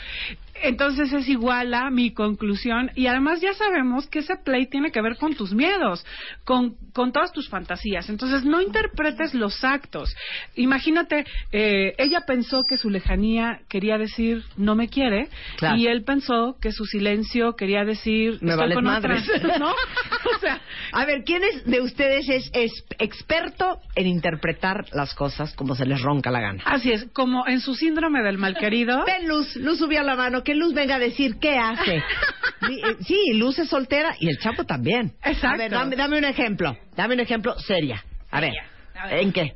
Entonces 0.64 1.12
es 1.14 1.28
igual 1.30 1.74
a 1.74 1.90
mi 1.90 2.12
conclusión 2.14 2.92
y 2.96 3.08
además 3.08 3.42
ya 3.42 3.54
sabemos 3.54 4.08
que 4.08 4.20
ese 4.20 4.36
play 4.38 4.68
tiene 4.68 4.92
que 4.92 5.02
ver 5.02 5.18
con 5.18 5.36
tus 5.36 5.54
miedos, 5.54 6.06
con, 6.44 6.76
con 6.94 7.12
todas 7.12 7.32
tus 7.32 7.50
fantasías. 7.50 8.10
Entonces 8.10 8.44
no 8.44 8.62
interpretes 8.62 9.34
los 9.34 9.64
actos. 9.64 10.16
Imagínate, 10.56 11.26
eh, 11.52 11.94
ella 11.98 12.22
pensó 12.26 12.64
que 12.64 12.78
su 12.78 12.90
lejanía 12.90 13.62
quería 13.70 13.98
decir 13.98 14.44
no 14.58 14.76
me 14.76 14.88
quiere 14.90 15.30
Claro. 15.58 15.78
y 15.78 15.88
él 15.88 16.04
pensó 16.04 16.58
que 16.62 16.72
su 16.72 16.86
silencio 16.86 17.56
quería 17.56 17.84
decir 17.86 18.40
Me 18.42 18.52
estoy 18.52 18.56
vales 18.58 18.76
con 18.76 18.84
madres. 18.86 19.30
otra", 19.30 19.58
¿no? 19.60 19.72
O 19.72 20.40
sea, 20.40 20.60
A 20.92 21.06
ver, 21.06 21.24
¿quién 21.24 21.44
es 21.44 21.66
de 21.66 21.82
ustedes 21.82 22.28
es, 22.30 22.50
es 22.54 22.72
experto 23.00 23.80
en 23.96 24.08
interpretar 24.08 24.86
las 24.94 25.14
cosas 25.14 25.54
como 25.56 25.76
se 25.76 25.86
les 25.86 26.02
ronca 26.02 26.32
la 26.32 26.40
gana? 26.42 26.64
así 26.66 26.92
es, 26.92 27.06
como 27.14 27.48
en 27.48 27.60
su 27.62 27.76
síndrome 27.76 28.22
del 28.24 28.38
malquerido. 28.38 29.04
Ven, 29.06 29.28
Luz, 29.28 29.56
Luz 29.58 29.80
subió 29.80 30.04
la 30.04 30.16
mano, 30.16 30.44
que 30.48 30.56
Luz 30.56 30.74
venga 30.74 30.96
a 30.96 31.00
decir 31.00 31.38
qué 31.40 31.58
hace. 31.58 32.02
Di- 32.68 32.80
eh, 32.82 32.96
Sí, 33.06 33.34
Luz 33.34 33.60
es 33.60 33.68
soltera 33.70 34.16
y 34.20 34.30
el 34.30 34.40
Chapo 34.40 34.64
también. 34.64 35.14
Exacto. 35.24 35.48
A 35.56 35.58
ver, 35.58 35.72
dame, 35.72 35.96
dame 35.98 36.18
un 36.18 36.24
ejemplo, 36.24 36.78
dame 36.96 37.16
un 37.16 37.20
ejemplo 37.20 37.60
seria. 37.60 38.04
A 38.32 38.40
ver, 38.40 38.54
A 38.96 39.08
ver. 39.08 39.20
¿en 39.24 39.34
qué? 39.34 39.56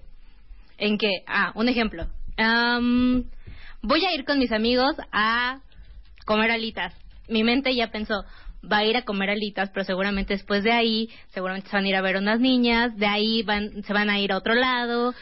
¿En 0.77 0.98
qué? 0.98 1.24
Ah, 1.27 1.51
un 1.55 1.69
ejemplo. 1.69 2.07
Am, 2.38 3.24
voy 3.81 4.05
a 4.05 4.13
ir 4.13 4.25
con 4.25 4.38
mis 4.38 4.51
amigos 4.51 4.95
a 5.13 5.60
comer 6.25 6.51
alitas. 6.51 6.93
Mi 7.29 7.43
mente 7.43 7.74
ya 7.74 7.88
pensó, 7.91 8.25
va 8.69 8.79
a 8.79 8.86
ir 8.86 8.98
a 8.98 9.03
comer 9.03 9.29
alitas, 9.29 9.69
pero 9.74 9.86
seguramente 9.86 10.33
después 10.33 10.63
de 10.63 10.71
ahí, 10.74 11.10
seguramente 11.33 11.69
se 11.69 11.75
van 11.77 11.86
a 11.86 11.88
ir 11.89 11.95
a 11.95 12.01
ver 12.01 12.17
unas 12.17 12.39
niñas, 12.41 12.95
de 12.98 13.05
ahí 13.07 13.43
van, 13.43 13.83
se 13.83 13.93
van 13.93 14.10
a 14.10 14.19
ir 14.19 14.31
a 14.33 14.38
otro 14.38 14.53
lado. 14.55 15.13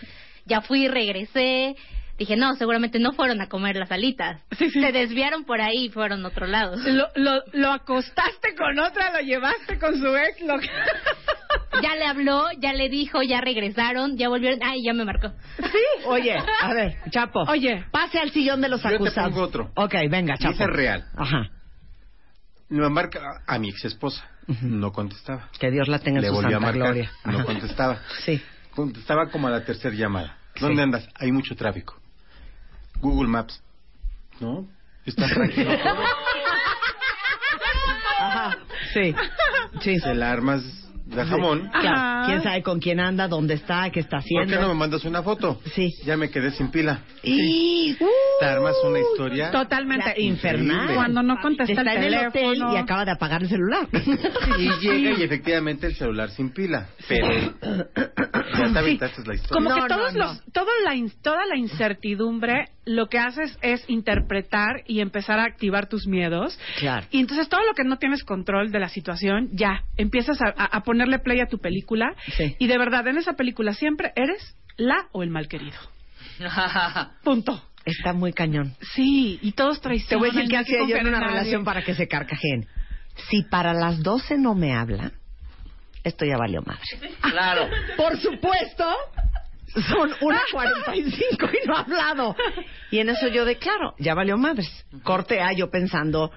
Ya 0.45 0.61
fui, 0.61 0.87
regresé. 0.87 1.75
Dije, 2.19 2.35
no, 2.35 2.53
seguramente 2.55 2.99
no 2.99 3.13
fueron 3.13 3.39
a 3.41 3.47
comer 3.47 3.77
las 3.77 3.91
alitas. 3.91 4.41
Sí, 4.57 4.69
sí. 4.69 4.81
Se 4.81 4.91
desviaron 4.91 5.45
por 5.45 5.61
ahí 5.61 5.85
y 5.85 5.89
fueron 5.89 6.23
a 6.25 6.27
otro 6.27 6.45
lado. 6.47 6.75
Lo, 6.75 7.07
lo, 7.15 7.41
lo 7.53 7.71
acostaste 7.71 8.55
con 8.55 8.77
otra, 8.77 9.11
lo 9.13 9.21
llevaste 9.21 9.79
con 9.79 9.97
su 9.97 10.15
ex. 10.17 10.41
Lo... 10.41 10.59
ya 11.81 11.95
le 11.95 12.05
habló, 12.05 12.43
ya 12.59 12.73
le 12.73 12.89
dijo, 12.89 13.21
ya 13.23 13.39
regresaron, 13.39 14.17
ya 14.17 14.27
volvieron. 14.27 14.59
Ay, 14.61 14.83
ya 14.83 14.93
me 14.93 15.05
marcó. 15.05 15.31
Oye, 16.07 16.35
a 16.61 16.73
ver, 16.73 16.97
Chapo. 17.09 17.43
Oye. 17.47 17.85
Pase 17.91 18.19
al 18.19 18.31
sillón 18.31 18.59
de 18.61 18.67
los 18.69 18.83
Yo 18.83 18.89
te 18.89 18.95
acusados. 18.95 19.31
pongo 19.31 19.45
otro. 19.45 19.71
Ok, 19.75 19.93
venga, 20.09 20.35
Chapo. 20.37 20.53
Ese 20.55 20.63
es 20.65 20.69
real. 20.69 21.05
Ajá. 21.15 21.49
Me 22.67 22.87
marca 22.89 23.19
a, 23.47 23.55
a 23.55 23.59
mi 23.59 23.69
ex 23.69 23.85
esposa. 23.85 24.29
No 24.61 24.91
contestaba. 24.91 25.49
Que 25.57 25.71
Dios 25.71 25.87
la 25.87 25.99
tenga 25.99 26.19
en 26.19 26.25
su 26.25 26.33
volvió 26.33 26.57
a 26.57 26.59
santa 26.59 26.65
marcar. 26.67 26.93
gloria. 26.93 27.11
No 27.23 27.37
Ajá. 27.37 27.45
contestaba. 27.45 27.99
Sí. 28.25 28.41
Contestaba 28.75 29.29
como 29.29 29.47
a 29.47 29.51
la 29.51 29.63
tercera 29.63 29.95
llamada. 29.95 30.37
Sí. 30.55 30.61
¿Dónde 30.65 30.81
andas? 30.83 31.07
Hay 31.15 31.31
mucho 31.31 31.55
tráfico. 31.55 31.95
Google 33.01 33.29
Maps. 33.29 33.61
¿No? 34.39 34.67
Está 35.05 35.27
tranquilo. 35.27 35.71
Ajá. 38.19 38.57
Sí. 38.93 39.15
Sí. 39.81 39.99
Se 39.99 40.13
la 40.13 40.31
armas 40.31 40.63
de 41.05 41.25
jamón. 41.25 41.69
Claro. 41.71 41.87
Ajá. 41.97 42.23
¿Quién 42.27 42.43
sabe 42.43 42.61
con 42.63 42.79
quién 42.79 42.99
anda, 42.99 43.27
dónde 43.27 43.55
está, 43.55 43.89
qué 43.91 43.99
está 44.01 44.17
¿Por 44.17 44.19
haciendo? 44.19 44.53
qué 44.55 44.61
no 44.61 44.67
me 44.69 44.73
mandas 44.75 45.03
una 45.05 45.23
foto? 45.23 45.59
Sí. 45.73 45.93
Ya 46.05 46.17
me 46.17 46.29
quedé 46.29 46.51
sin 46.51 46.69
pila. 46.69 47.01
Y... 47.23 47.97
Te 48.39 48.45
armas 48.45 48.75
una 48.85 48.99
historia. 48.99 49.51
Totalmente. 49.51 50.13
Infernal. 50.21 50.95
Cuando 50.95 51.21
no 51.23 51.37
contesta 51.41 51.73
Está 51.73 51.93
el 51.93 51.97
en 51.97 52.03
el 52.03 52.31
teléfono. 52.31 52.67
hotel 52.67 52.73
y 52.73 52.77
acaba 52.77 53.05
de 53.05 53.11
apagar 53.11 53.41
el 53.43 53.49
celular. 53.49 53.87
Y 54.57 54.69
llega 54.79 55.19
y 55.19 55.23
efectivamente 55.23 55.87
el 55.87 55.95
celular 55.95 56.29
sin 56.31 56.51
pila. 56.51 56.87
Pero 57.07 57.27
ya 57.31 58.73
te 58.73 58.79
aventaste 58.79 59.23
la 59.25 59.35
historia. 59.35 59.49
Como 59.51 59.69
No, 59.69 59.75
que 59.75 59.87
todos 59.93 60.13
no. 60.13 60.19
los, 60.25 60.43
toda, 60.53 60.71
la, 60.85 60.95
in- 60.95 61.11
toda 61.21 61.45
la 61.47 61.57
incertidumbre 61.57 62.69
lo 62.85 63.07
que 63.07 63.19
haces 63.19 63.57
es 63.61 63.83
interpretar 63.89 64.83
y 64.87 65.01
empezar 65.01 65.39
a 65.39 65.43
activar 65.43 65.87
tus 65.89 66.07
miedos. 66.07 66.57
Claro. 66.79 67.05
Y 67.11 67.19
entonces 67.19 67.49
todo 67.49 67.61
lo 67.65 67.73
que 67.73 67.83
no 67.83 67.97
tienes 67.97 68.23
control 68.23 68.71
de 68.71 68.79
la 68.79 68.89
situación, 68.89 69.49
ya, 69.51 69.83
empiezas 69.97 70.41
a, 70.41 70.45
a- 70.57 70.77
a 70.77 70.83
ponerle 70.83 71.19
play 71.19 71.39
a 71.41 71.47
tu 71.47 71.59
película. 71.59 72.15
Sí. 72.37 72.55
Y 72.57 72.67
de 72.67 72.77
verdad, 72.77 73.05
en 73.07 73.17
esa 73.17 73.33
película 73.33 73.73
siempre 73.73 74.11
eres 74.15 74.55
la 74.77 75.07
o 75.11 75.23
el 75.23 75.29
mal 75.29 75.47
querido. 75.47 75.77
Punto. 77.23 77.61
Está 77.85 78.13
muy 78.13 78.33
cañón. 78.33 78.75
Sí, 78.93 79.39
y 79.41 79.51
todos 79.53 79.81
traicionan. 79.81 80.09
Te 80.09 80.15
voy 80.17 80.29
a 80.29 80.31
decir 80.33 80.43
no 80.45 80.49
que 80.49 80.57
hacía 80.57 80.87
yo 80.87 80.95
en 80.97 81.07
una 81.07 81.19
nadie. 81.19 81.33
relación 81.33 81.63
para 81.63 81.81
que 81.83 81.95
se 81.95 82.07
carcajeen. 82.07 82.67
Si 83.29 83.43
para 83.43 83.73
las 83.73 84.01
12 84.01 84.37
no 84.37 84.55
me 84.55 84.73
habla, 84.75 85.11
esto 86.03 86.25
ya 86.25 86.37
valió 86.37 86.61
madre. 86.61 86.81
Claro. 87.21 87.67
Por 87.97 88.17
supuesto, 88.19 88.85
son 89.87 90.13
una 90.21 90.41
45 90.51 91.49
y 91.63 91.67
no 91.67 91.75
ha 91.75 91.81
hablado. 91.81 92.35
Y 92.91 92.99
en 92.99 93.09
eso 93.09 93.27
yo 93.27 93.45
de 93.45 93.57
claro, 93.57 93.93
ya 93.99 94.13
valió 94.13 94.37
madres. 94.37 94.69
Corte 95.03 95.41
A 95.41 95.51
yo 95.53 95.69
pensando 95.69 96.31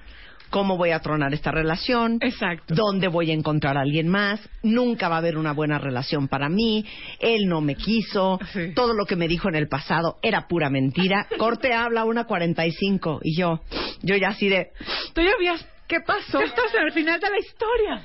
cómo 0.53 0.77
voy 0.77 0.91
a 0.91 0.99
tronar 0.99 1.33
esta 1.33 1.49
relación, 1.49 2.19
Exacto. 2.21 2.75
dónde 2.75 3.07
voy 3.07 3.31
a 3.31 3.33
encontrar 3.33 3.75
a 3.75 3.81
alguien 3.81 4.07
más, 4.07 4.39
nunca 4.61 5.09
va 5.09 5.15
a 5.15 5.17
haber 5.17 5.35
una 5.35 5.51
buena 5.51 5.79
relación 5.79 6.27
para 6.27 6.47
mí, 6.47 6.85
él 7.19 7.47
no 7.47 7.59
me 7.59 7.73
quiso, 7.73 8.39
Sí. 8.53 8.71
todo 8.75 8.93
lo 8.93 9.05
que 9.07 9.15
me 9.15 9.27
dijo 9.27 9.49
en 9.49 9.55
el 9.55 9.67
pasado 9.67 10.19
era 10.21 10.47
pura 10.47 10.69
mentira. 10.69 11.25
Corte 11.39 11.73
habla 11.73 12.05
una 12.05 12.25
45 12.25 13.21
y 13.23 13.35
yo, 13.35 13.61
yo 14.03 14.15
ya 14.15 14.27
así 14.29 14.47
de, 14.47 14.67
Tú 15.15 15.21
ya 15.21 15.31
habías... 15.35 15.65
¿Qué 15.87 15.97
pasó? 16.05 16.39
Estás 16.39 16.73
al 16.79 16.91
final 16.91 17.19
de 17.19 17.29
la 17.31 17.39
historia. 17.39 18.03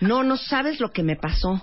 no, 0.00 0.22
no 0.24 0.36
sabes 0.38 0.80
lo 0.80 0.88
que 0.90 1.02
me 1.02 1.16
pasó. 1.16 1.62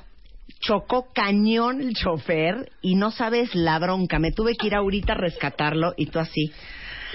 Chocó 0.60 1.08
cañón 1.13 1.82
el 1.82 1.94
chofer 1.94 2.72
y 2.82 2.96
no 2.96 3.10
sabes 3.12 3.53
la 3.56 3.77
bronca. 3.79 4.17
Me 4.20 4.32
tuve 4.32 4.56
que 4.56 4.67
ir 4.67 4.75
ahorita 4.75 5.13
a 5.13 5.17
rescatarlo 5.17 5.94
y 5.98 6.06
tú 6.08 6.20
así. 6.20 6.51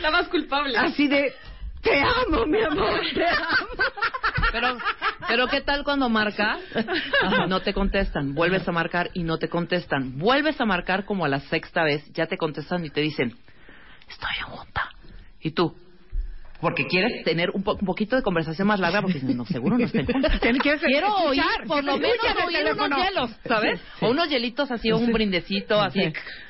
La 0.01 0.11
más 0.11 0.29
culpable. 0.29 0.77
Así 0.77 1.09
de, 1.09 1.33
te 1.83 2.01
amo, 2.01 2.47
mi 2.47 2.63
amor, 2.63 3.01
te 3.15 3.27
amo. 3.27 3.69
Pero, 4.53 4.79
pero 5.29 5.47
¿qué 5.49 5.61
tal 5.63 5.83
cuando 5.85 6.09
marcas? 6.09 6.61
No 7.49 7.61
te 7.61 7.73
contestan. 7.73 8.35
Vuelves 8.35 8.67
a 8.69 8.73
marcar 8.73 9.11
y 9.15 9.23
no 9.23 9.39
te 9.39 9.49
contestan. 9.49 10.19
Vuelves 10.19 10.61
a 10.61 10.65
marcar 10.65 11.05
como 11.05 11.25
a 11.25 11.29
la 11.29 11.41
sexta 11.41 11.83
vez, 11.85 12.05
ya 12.13 12.27
te 12.27 12.37
contestan 12.37 12.85
y 12.85 12.91
te 12.91 13.01
dicen, 13.01 13.35
estoy 14.09 14.31
en 14.41 14.45
junta. 14.45 14.91
Y 15.41 15.53
tú, 15.53 15.75
porque 16.61 16.87
quieres 16.87 17.25
tener 17.25 17.51
un, 17.51 17.63
po- 17.65 17.75
un 17.81 17.87
poquito 17.87 18.15
de 18.15 18.23
conversación 18.23 18.69
más 18.69 18.79
larga, 18.79 19.03
porque 19.03 19.21
no, 19.23 19.45
seguro 19.47 19.77
no 19.79 19.85
está 19.85 20.01
en 20.01 20.07
junta. 20.07 20.39
¿Quieres 20.39 20.81
Quiero 20.83 21.15
oír, 21.17 21.43
por 21.67 21.83
lo 21.83 21.97
menos 21.99 22.17
oír 22.47 22.59
unos 22.73 22.99
hielos, 22.99 23.31
¿sabes? 23.49 23.81
O 24.01 24.11
unos 24.11 24.29
hielitos 24.29 24.71
así, 24.71 24.93
o 24.93 24.99
un 24.99 25.13
brindecito 25.13 25.81
así, 25.81 26.01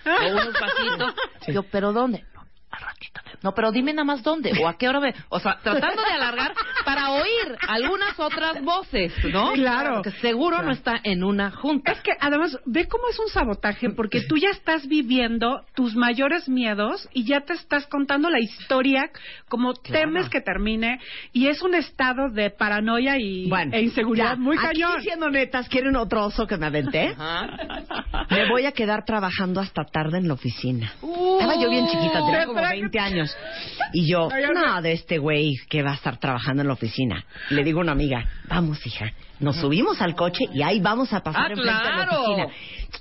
o 0.04 0.30
unos 0.32 0.52
vasitos. 0.52 1.14
Yo, 1.48 1.62
¿pero 1.62 1.92
dónde? 1.92 2.24
No, 2.72 2.78
al 2.78 2.82
ratito. 2.84 3.20
No, 3.42 3.54
pero 3.54 3.72
dime 3.72 3.92
nada 3.92 4.04
más 4.04 4.22
dónde, 4.22 4.52
o 4.60 4.68
a 4.68 4.76
qué 4.78 4.88
hora 4.88 5.00
ve. 5.00 5.14
O 5.28 5.40
sea, 5.40 5.58
tratando 5.62 6.02
de 6.02 6.12
alargar 6.12 6.52
para 6.84 7.10
oír 7.10 7.56
algunas 7.68 8.18
otras 8.18 8.62
voces, 8.62 9.12
¿no? 9.32 9.52
Claro. 9.52 9.94
Porque 9.96 10.12
seguro 10.20 10.62
no 10.62 10.70
está 10.70 11.00
en 11.02 11.24
una 11.24 11.50
junta. 11.50 11.92
Es 11.92 12.00
que 12.02 12.12
además, 12.20 12.56
ve 12.66 12.86
cómo 12.88 13.08
es 13.08 13.18
un 13.18 13.28
sabotaje, 13.28 13.90
porque 13.90 14.22
tú 14.22 14.36
ya 14.36 14.50
estás 14.50 14.86
viviendo 14.86 15.64
tus 15.74 15.96
mayores 15.96 16.48
miedos 16.48 17.08
y 17.12 17.24
ya 17.24 17.40
te 17.40 17.54
estás 17.54 17.86
contando 17.88 18.30
la 18.30 18.38
historia 18.40 19.10
como 19.48 19.74
temes 19.74 20.28
que 20.28 20.40
termine, 20.40 21.00
y 21.32 21.48
es 21.48 21.62
un 21.62 21.74
estado 21.74 22.30
de 22.30 22.50
paranoia 22.50 23.18
y, 23.18 23.48
Bueno, 23.48 23.72
e 23.74 23.82
inseguridad 23.82 24.30
ya, 24.30 24.36
muy 24.36 24.56
aquí 24.56 24.80
cañón. 24.80 25.02
siendo 25.02 25.30
netas, 25.30 25.68
¿quieren 25.68 25.96
otro 25.96 26.26
oso 26.26 26.46
que 26.46 26.56
me 26.56 26.66
aventé? 26.66 27.08
Ajá. 27.18 28.26
Me 28.30 28.48
voy 28.48 28.66
a 28.66 28.72
quedar 28.72 29.04
trabajando 29.04 29.60
hasta 29.60 29.84
tarde 29.84 30.18
en 30.18 30.28
la 30.28 30.34
oficina. 30.34 30.92
Estaba 31.02 31.54
yo 31.60 31.68
bien 31.68 31.86
chiquita, 31.88 32.20
tenía 32.24 32.46
como 32.46 32.61
20 32.70 32.98
años. 32.98 33.36
Y 33.94 34.10
yo, 34.10 34.28
no, 34.54 34.80
de 34.80 34.92
este 34.92 35.18
güey 35.18 35.56
que 35.68 35.82
va 35.82 35.90
a 35.90 35.94
estar 35.94 36.16
trabajando 36.18 36.62
en 36.62 36.68
la 36.68 36.72
oficina. 36.74 37.26
Le 37.50 37.62
digo 37.62 37.80
a 37.80 37.82
una 37.82 37.92
amiga, 37.92 38.24
vamos, 38.48 38.86
hija, 38.86 39.12
nos 39.38 39.56
subimos 39.56 40.00
al 40.00 40.14
coche 40.14 40.46
y 40.54 40.62
ahí 40.62 40.80
vamos 40.80 41.12
a 41.12 41.20
pasar 41.22 41.42
Ah, 41.42 41.48
enfrente 41.50 41.72
de 41.72 41.78
la 41.78 42.06
claro. 42.06 42.22
oficina. 42.22 42.46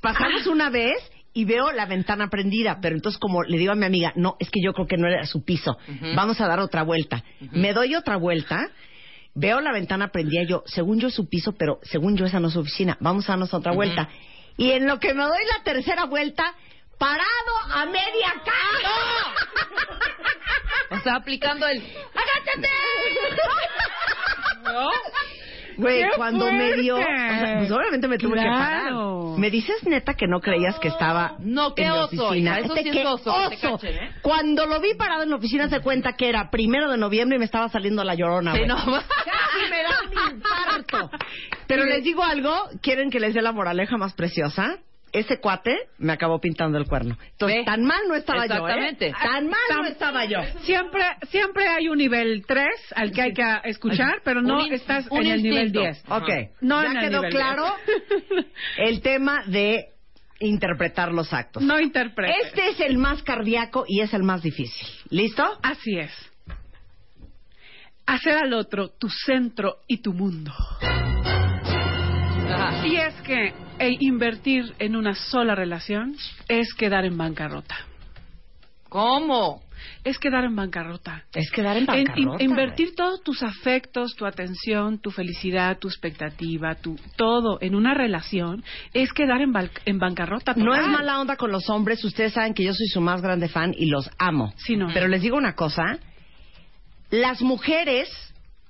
Pasamos 0.01 0.47
una 0.47 0.69
vez 0.69 0.95
y 1.33 1.45
veo 1.45 1.71
la 1.71 1.85
ventana 1.85 2.27
prendida, 2.29 2.79
pero 2.81 2.93
entonces 2.95 3.17
como 3.19 3.41
le 3.43 3.57
digo 3.57 3.71
a 3.71 3.75
mi 3.75 3.85
amiga, 3.85 4.11
no, 4.17 4.35
es 4.39 4.49
que 4.49 4.59
yo 4.61 4.73
creo 4.73 4.85
que 4.85 4.97
no 4.97 5.07
era 5.07 5.25
su 5.25 5.45
piso, 5.45 5.77
vamos 6.13 6.41
a 6.41 6.47
dar 6.47 6.59
otra 6.59 6.83
vuelta. 6.83 7.23
Me 7.51 7.71
doy 7.71 7.95
otra 7.95 8.17
vuelta, 8.17 8.67
veo 9.33 9.61
la 9.61 9.71
ventana 9.71 10.09
prendida, 10.09 10.43
yo, 10.43 10.63
según 10.65 10.99
yo 10.99 11.07
es 11.07 11.13
su 11.13 11.29
piso, 11.29 11.53
pero 11.57 11.79
según 11.83 12.17
yo 12.17 12.25
esa 12.25 12.41
no 12.41 12.47
es 12.49 12.53
su 12.55 12.59
oficina, 12.59 12.97
vamos 12.99 13.29
a 13.29 13.33
darnos 13.33 13.53
otra 13.53 13.71
vuelta. 13.71 14.09
Y 14.57 14.71
en 14.71 14.87
lo 14.87 14.99
que 14.99 15.13
me 15.13 15.23
doy 15.23 15.39
la 15.57 15.63
tercera 15.63 16.03
vuelta, 16.05 16.53
parado 17.01 17.53
a 17.73 17.85
media 17.87 18.33
calle. 18.45 18.95
O 20.91 20.99
sea, 20.99 21.15
aplicando 21.15 21.65
el... 21.67 21.79
¡Agáchate! 21.81 22.69
Güey, 25.77 26.01
¡Qué 26.03 26.09
cuando 26.15 26.51
me 26.51 26.73
dio, 26.73 26.95
o 26.97 27.01
fuerte! 27.01 27.45
sea, 27.45 27.57
pues 27.57 27.71
obviamente 27.71 28.07
me 28.07 28.17
tuve 28.19 28.35
que 28.35 28.45
parar. 28.45 28.91
Me 29.37 29.49
dices 29.49 29.83
neta 29.87 30.13
que 30.13 30.27
no 30.27 30.39
creías 30.41 30.77
que 30.79 30.89
estaba 30.89 31.37
No, 31.39 31.73
qué 31.73 31.83
en 31.83 31.89
la 31.95 32.03
oso, 32.05 32.27
oficina. 32.27 32.51
hija, 32.51 32.59
eso 32.59 32.75
Este, 32.75 32.83
sí 32.83 32.89
es 32.89 32.95
qué 33.03 33.07
oso, 33.07 33.33
que 33.49 33.55
te 33.55 33.61
cachen, 33.61 33.95
¿eh? 33.95 34.11
Cuando 34.21 34.65
lo 34.67 34.79
vi 34.79 34.93
parado 34.93 35.23
en 35.23 35.29
la 35.31 35.37
oficina 35.37 35.69
se 35.69 35.79
cuenta 35.79 36.13
que 36.13 36.29
era 36.29 36.51
primero 36.51 36.91
de 36.91 36.97
noviembre 36.97 37.37
y 37.37 37.39
me 37.39 37.45
estaba 37.45 37.69
saliendo 37.69 38.03
la 38.03 38.13
llorona. 38.13 38.51
Sí, 38.51 38.59
güey. 38.59 38.67
no. 38.67 38.75
Casi 38.85 39.71
me 39.71 39.81
da 39.81 39.89
un 40.05 40.35
infarto. 40.35 41.09
Pero 41.67 41.85
les 41.85 42.03
digo 42.03 42.21
algo, 42.23 42.53
¿quieren 42.83 43.09
que 43.09 43.19
les 43.19 43.33
dé 43.33 43.41
la 43.41 43.53
moraleja 43.53 43.97
más 43.97 44.13
preciosa? 44.13 44.77
Ese 45.13 45.39
cuate 45.39 45.75
me 45.97 46.13
acabó 46.13 46.39
pintando 46.39 46.77
el 46.77 46.85
cuerno. 46.85 47.17
Entonces, 47.31 47.59
Ve. 47.59 47.65
tan 47.65 47.83
mal 47.83 47.99
no 48.07 48.15
estaba 48.15 48.45
yo, 48.45 48.53
¿eh? 48.67 48.71
Exactamente. 48.71 49.11
Tan 49.11 49.47
mal 49.47 49.59
no 49.81 49.85
estaba 49.85 50.25
yo. 50.25 50.39
Siempre, 50.63 51.03
siempre 51.29 51.67
hay 51.67 51.89
un 51.89 51.97
nivel 51.97 52.45
3 52.47 52.65
al 52.95 53.11
que 53.11 53.21
hay 53.21 53.33
que 53.33 53.43
escuchar, 53.65 54.21
pero 54.23 54.41
no 54.41 54.63
Un 54.63 54.73
estás 54.73 55.05
un 55.09 55.25
en 55.25 55.31
el 55.33 55.43
nivel 55.43 55.63
instinto. 55.67 55.81
10. 55.81 56.03
Ok, 56.09 56.29
No 56.61 56.81
ya 56.83 56.99
quedó 56.99 57.21
claro 57.23 57.65
10. 58.29 58.45
el 58.77 59.01
tema 59.01 59.43
de 59.47 59.87
interpretar 60.39 61.11
los 61.11 61.33
actos. 61.33 61.61
No 61.61 61.79
interpretes. 61.79 62.35
Este 62.47 62.69
es 62.69 62.79
el 62.79 62.97
más 62.97 63.21
cardíaco 63.23 63.83
y 63.87 63.99
es 64.01 64.13
el 64.13 64.23
más 64.23 64.41
difícil. 64.41 64.87
¿Listo? 65.09 65.43
Así 65.61 65.97
es. 65.97 66.11
Hacer 68.05 68.37
al 68.37 68.53
otro 68.53 68.89
tu 68.89 69.07
centro 69.09 69.77
y 69.87 70.01
tu 70.01 70.13
mundo. 70.13 70.51
Ajá. 72.49 72.85
Y 72.87 72.95
es 72.97 73.13
que 73.21 73.53
e 73.81 73.97
invertir 73.99 74.73
en 74.79 74.95
una 74.95 75.15
sola 75.15 75.55
relación 75.55 76.15
es 76.47 76.73
quedar 76.73 77.05
en 77.05 77.17
bancarrota. 77.17 77.75
¿Cómo? 78.89 79.61
Es 80.03 80.19
quedar 80.19 80.43
en 80.43 80.55
bancarrota. 80.55 81.23
Es 81.33 81.49
quedar 81.51 81.77
en 81.77 81.89
En- 81.89 81.99
in- 81.99 82.05
bancarrota. 82.05 82.43
invertir 82.43 82.93
todos 82.95 83.23
tus 83.23 83.41
afectos, 83.41 84.15
tu 84.15 84.25
atención, 84.25 84.99
tu 84.99 85.11
felicidad, 85.11 85.79
tu 85.79 85.87
expectativa, 85.87 86.75
tu 86.75 86.97
todo 87.15 87.57
en 87.61 87.73
una 87.75 87.93
relación 87.93 88.63
es 88.93 89.11
quedar 89.13 89.41
en, 89.41 89.53
en 89.85 89.97
bancarrota. 89.97 90.53
No 90.55 90.75
es 90.75 90.85
mala 90.87 91.19
onda 91.19 91.35
con 91.35 91.51
los 91.51 91.69
hombres. 91.69 92.03
Ustedes 92.03 92.33
saben 92.33 92.53
que 92.53 92.63
yo 92.63 92.73
soy 92.73 92.87
su 92.87 93.01
más 93.01 93.21
grande 93.21 93.47
fan 93.47 93.73
y 93.75 93.85
los 93.87 94.09
amo. 94.19 94.53
Sí, 94.57 94.75
no. 94.75 94.89
Pero 94.93 95.07
les 95.07 95.21
digo 95.21 95.37
una 95.37 95.55
cosa. 95.55 95.97
Las 97.09 97.41
mujeres 97.41 98.09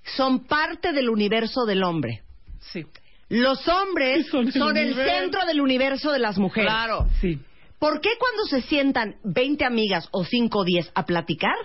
son 0.04 0.46
parte 0.46 0.94
del 0.94 1.10
universo 1.10 1.66
del 1.66 1.84
hombre. 1.84 2.22
Sí, 2.60 2.86
Los 3.32 3.66
hombres 3.68 4.28
Son 4.28 4.52
son 4.52 4.76
el 4.78 4.94
centro 4.94 5.46
del 5.46 5.62
universo 5.62 6.12
de 6.12 6.20
las 6.20 6.38
mujeres. 6.38 6.70
Claro. 6.70 7.08
sí. 7.22 7.40
¿Por 7.80 8.00
qué 8.00 8.10
cuando 8.20 8.44
se 8.46 8.62
sientan 8.62 9.16
20 9.24 9.66
amigas 9.66 10.08
o 10.12 10.24
5 10.24 10.60
o 10.60 10.64
10 10.64 10.92
a 10.94 11.04
platicar, 11.06 11.56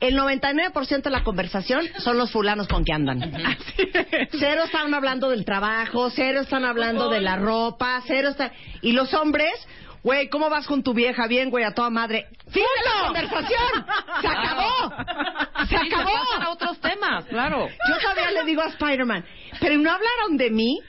el 0.00 0.16
99% 0.18 1.02
de 1.02 1.10
la 1.10 1.22
conversación 1.22 1.82
son 1.98 2.18
los 2.18 2.32
fulanos 2.32 2.66
con 2.66 2.84
que 2.84 2.92
andan. 2.92 3.20
Cero 4.32 4.62
están 4.64 4.92
hablando 4.94 5.28
del 5.30 5.44
trabajo, 5.44 6.10
cero 6.10 6.40
están 6.40 6.64
hablando 6.64 7.08
de 7.08 7.20
la 7.20 7.36
ropa, 7.36 8.02
cero 8.06 8.30
están... 8.30 8.50
Y 8.82 8.92
los 8.92 9.14
hombres, 9.14 9.52
güey, 10.02 10.28
¿cómo 10.28 10.48
vas 10.50 10.66
con 10.66 10.82
tu 10.82 10.92
vieja? 10.94 11.26
Bien, 11.28 11.50
güey, 11.50 11.62
a 11.64 11.72
toda 11.72 11.90
madre. 11.90 12.26
¡Fin 12.50 12.64
de 12.64 12.90
la 12.90 13.06
conversación! 13.06 13.86
¡Se 14.22 14.26
acabó! 14.26 14.94
¡Se 15.68 15.78
Sí, 15.78 15.86
acabó! 15.86 16.10
pasan 16.12 16.42
a 16.42 16.50
otros 16.50 16.80
temas, 16.80 17.24
claro. 17.26 17.68
Yo 17.68 17.98
todavía 18.02 18.30
le 18.32 18.44
digo 18.44 18.62
a 18.62 18.66
Spider-Man, 18.68 19.24
¿pero 19.60 19.76
no 19.76 19.90
hablaron 19.90 20.36
de 20.36 20.50
mí? 20.50 20.80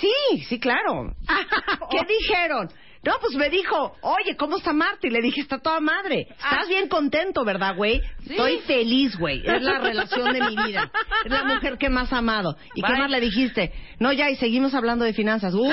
Sí, 0.00 0.42
sí, 0.48 0.58
claro. 0.58 1.14
¿Qué 1.90 2.00
dijeron? 2.08 2.68
No, 3.04 3.12
pues 3.20 3.36
me 3.36 3.48
dijo, 3.50 3.94
oye, 4.00 4.36
¿cómo 4.36 4.56
está 4.56 4.72
Marta? 4.72 5.06
Y 5.06 5.10
le 5.10 5.20
dije, 5.20 5.40
está 5.40 5.58
toda 5.58 5.78
madre. 5.78 6.26
Estás 6.30 6.66
bien 6.66 6.88
contento, 6.88 7.44
¿verdad, 7.44 7.76
güey? 7.76 8.02
Estoy 8.28 8.58
feliz, 8.66 9.16
güey. 9.16 9.42
Es 9.46 9.62
la 9.62 9.78
relación 9.78 10.32
de 10.32 10.40
mi 10.40 10.56
vida. 10.66 10.90
Es 11.24 11.30
la 11.30 11.44
mujer 11.44 11.78
que 11.78 11.88
más 11.88 12.12
amado. 12.12 12.56
¿Y 12.74 12.82
qué 12.82 12.90
Bye. 12.92 12.98
más 13.02 13.10
le 13.10 13.20
dijiste? 13.20 13.72
No, 14.00 14.12
ya, 14.12 14.28
y 14.28 14.34
seguimos 14.34 14.74
hablando 14.74 15.04
de 15.04 15.12
finanzas. 15.12 15.54
¡Uh! 15.54 15.70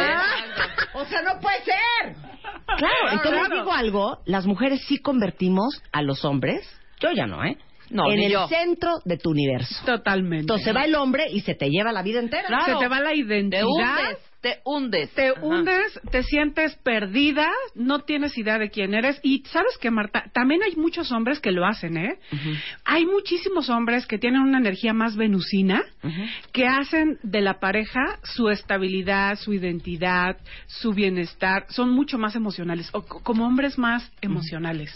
O 0.93 1.05
sea, 1.05 1.21
no 1.23 1.39
puede 1.41 1.63
ser. 1.63 2.15
Claro, 2.77 3.09
entonces 3.11 3.39
Claro. 3.39 3.55
digo 3.55 3.73
algo, 3.73 4.19
las 4.25 4.45
mujeres 4.45 4.81
sí 4.87 4.99
convertimos 4.99 5.81
a 5.91 6.03
los 6.03 6.23
hombres, 6.25 6.69
yo 6.99 7.09
ya 7.13 7.25
no, 7.25 7.43
¿eh? 7.43 7.57
No, 7.89 8.11
en 8.11 8.19
el 8.19 8.31
yo. 8.31 8.47
centro 8.47 8.99
de 9.05 9.17
tu 9.17 9.31
universo. 9.31 9.83
Totalmente. 9.85 10.41
Entonces 10.41 10.65
se 10.65 10.73
va 10.73 10.85
el 10.85 10.95
hombre 10.95 11.25
y 11.31 11.41
se 11.41 11.55
te 11.55 11.69
lleva 11.69 11.91
la 11.91 12.01
vida 12.01 12.19
entera. 12.19 12.47
Claro. 12.47 12.79
Se 12.79 12.85
te 12.85 12.87
va 12.87 12.99
la 12.99 13.11
Te 13.11 13.17
identidad. 13.17 14.17
Te 14.43 14.59
hundes. 14.65 15.09
Te 15.13 15.29
Ajá. 15.29 15.39
hundes, 15.41 15.99
te 16.11 16.21
sientes 16.21 16.75
perdida, 16.83 17.47
no 17.75 17.99
tienes 18.01 18.37
idea 18.37 18.59
de 18.59 18.69
quién 18.69 18.93
eres. 18.93 19.17
Y 19.23 19.41
sabes 19.47 19.77
que, 19.79 19.89
Marta, 19.89 20.25
también 20.33 20.61
hay 20.61 20.75
muchos 20.75 21.11
hombres 21.13 21.39
que 21.39 21.51
lo 21.51 21.65
hacen, 21.65 21.95
¿eh? 21.95 22.19
Hay 22.83 23.05
muchísimos 23.05 23.69
hombres 23.69 24.05
que 24.05 24.17
tienen 24.19 24.41
una 24.41 24.57
energía 24.57 24.93
más 24.93 25.15
venusina, 25.15 25.81
que 26.51 26.67
hacen 26.67 27.17
de 27.23 27.39
la 27.39 27.59
pareja 27.61 28.19
su 28.23 28.49
estabilidad, 28.49 29.37
su 29.37 29.53
identidad, 29.53 30.35
su 30.67 30.91
bienestar. 30.93 31.65
Son 31.69 31.91
mucho 31.91 32.17
más 32.17 32.35
emocionales, 32.35 32.89
o 32.91 33.03
co- 33.05 33.21
como 33.23 33.47
hombres 33.47 33.77
más 33.77 34.11
emocionales. 34.21 34.93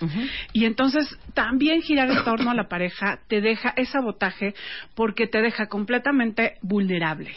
Y 0.51 0.65
entonces 0.65 1.17
también 1.33 1.81
girar 1.81 2.11
en 2.11 2.21
torno 2.25 2.51
a 2.51 2.53
la 2.53 2.67
pareja 2.67 3.21
te 3.29 3.39
deja 3.39 3.69
ese 3.77 3.93
sabotaje 3.93 4.53
porque 4.93 5.25
te 5.27 5.41
deja 5.41 5.67
completamente 5.67 6.55
vulnerable 6.61 7.31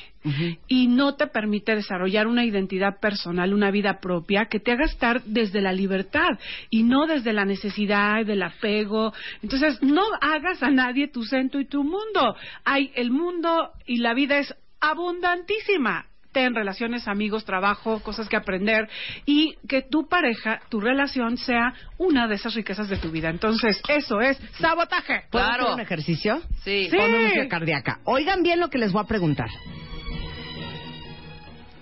y 0.68 0.87
no 0.88 1.14
te 1.14 1.26
permite 1.26 1.74
desarrollar 1.74 2.26
una 2.26 2.44
identidad 2.44 3.00
personal, 3.00 3.54
una 3.54 3.70
vida 3.70 4.00
propia 4.00 4.46
que 4.46 4.61
te 4.61 4.72
haga 4.72 4.85
estar 4.85 5.22
desde 5.24 5.61
la 5.61 5.72
libertad 5.72 6.28
y 6.68 6.83
no 6.83 7.06
desde 7.06 7.33
la 7.33 7.44
necesidad, 7.44 8.24
del 8.26 8.42
apego. 8.42 9.12
Entonces, 9.42 9.83
no 9.83 10.02
hagas 10.20 10.62
a 10.62 10.70
nadie 10.70 11.09
tu 11.09 11.22
centro 11.24 11.61
y 11.61 11.64
tu 11.66 11.83
mundo. 11.85 12.35
Hay 12.64 12.90
el 12.94 13.11
mundo 13.11 13.70
y 13.87 13.98
la 13.98 14.14
vida 14.14 14.38
es 14.38 14.54
abundantísima. 14.80 16.06
Ten 16.33 16.54
relaciones, 16.54 17.09
amigos, 17.09 17.44
trabajo, 17.44 18.00
cosas 18.04 18.28
que 18.28 18.37
aprender 18.37 18.88
y 19.26 19.56
que 19.68 19.83
tu 19.83 20.06
pareja, 20.06 20.61
tu 20.68 20.80
relación 20.80 21.37
sea 21.37 21.74
una 21.98 22.28
de 22.28 22.37
esas 22.37 22.54
riquezas 22.54 22.88
de 22.88 22.98
tu 22.98 23.11
vida. 23.11 23.30
Entonces, 23.30 23.80
eso 23.88 24.20
es 24.20 24.38
sabotaje. 24.61 25.24
¿Puedo 25.30 25.44
Claro. 25.44 25.62
hacer 25.64 25.74
un 25.74 25.80
ejercicio? 25.80 26.40
Sí. 26.62 26.87
Sí. 26.88 26.96
Ponme 26.96 27.24
música 27.24 27.48
cardíaca. 27.48 27.98
Oigan 28.04 28.44
bien 28.44 28.61
lo 28.61 28.70
que 28.70 28.78
les 28.78 28.92
voy 28.92 29.02
a 29.02 29.09
preguntar. 29.09 29.48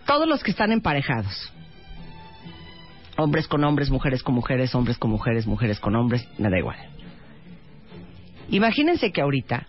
Todos 0.09 0.27
los 0.27 0.43
que 0.43 0.53
están 0.53 0.73
emparejados, 0.73 1.53
hombres 3.19 3.47
con 3.47 3.63
hombres, 3.63 3.91
mujeres 3.91 4.23
con 4.23 4.35
mujeres, 4.35 4.75
hombres 4.75 4.97
con 4.97 5.11
mujeres, 5.11 5.47
mujeres 5.47 5.79
con 5.81 5.95
hombres, 5.95 6.27
me 6.39 6.49
da 6.49 6.59
igual. 6.59 6.79
Imagínense 8.49 9.13
que 9.13 9.21
ahorita 9.21 9.67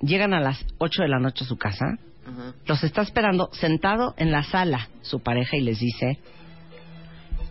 llegan 0.00 0.34
a 0.34 0.40
las 0.40 0.66
8 0.78 1.02
de 1.02 1.08
la 1.08 1.20
noche 1.20 1.44
a 1.44 1.46
su 1.46 1.56
casa, 1.56 1.86
los 2.66 2.82
está 2.82 3.02
esperando 3.02 3.48
sentado 3.52 4.14
en 4.18 4.32
la 4.32 4.42
sala 4.42 4.88
su 5.02 5.20
pareja 5.20 5.56
y 5.56 5.60
les 5.60 5.78
dice, 5.78 6.18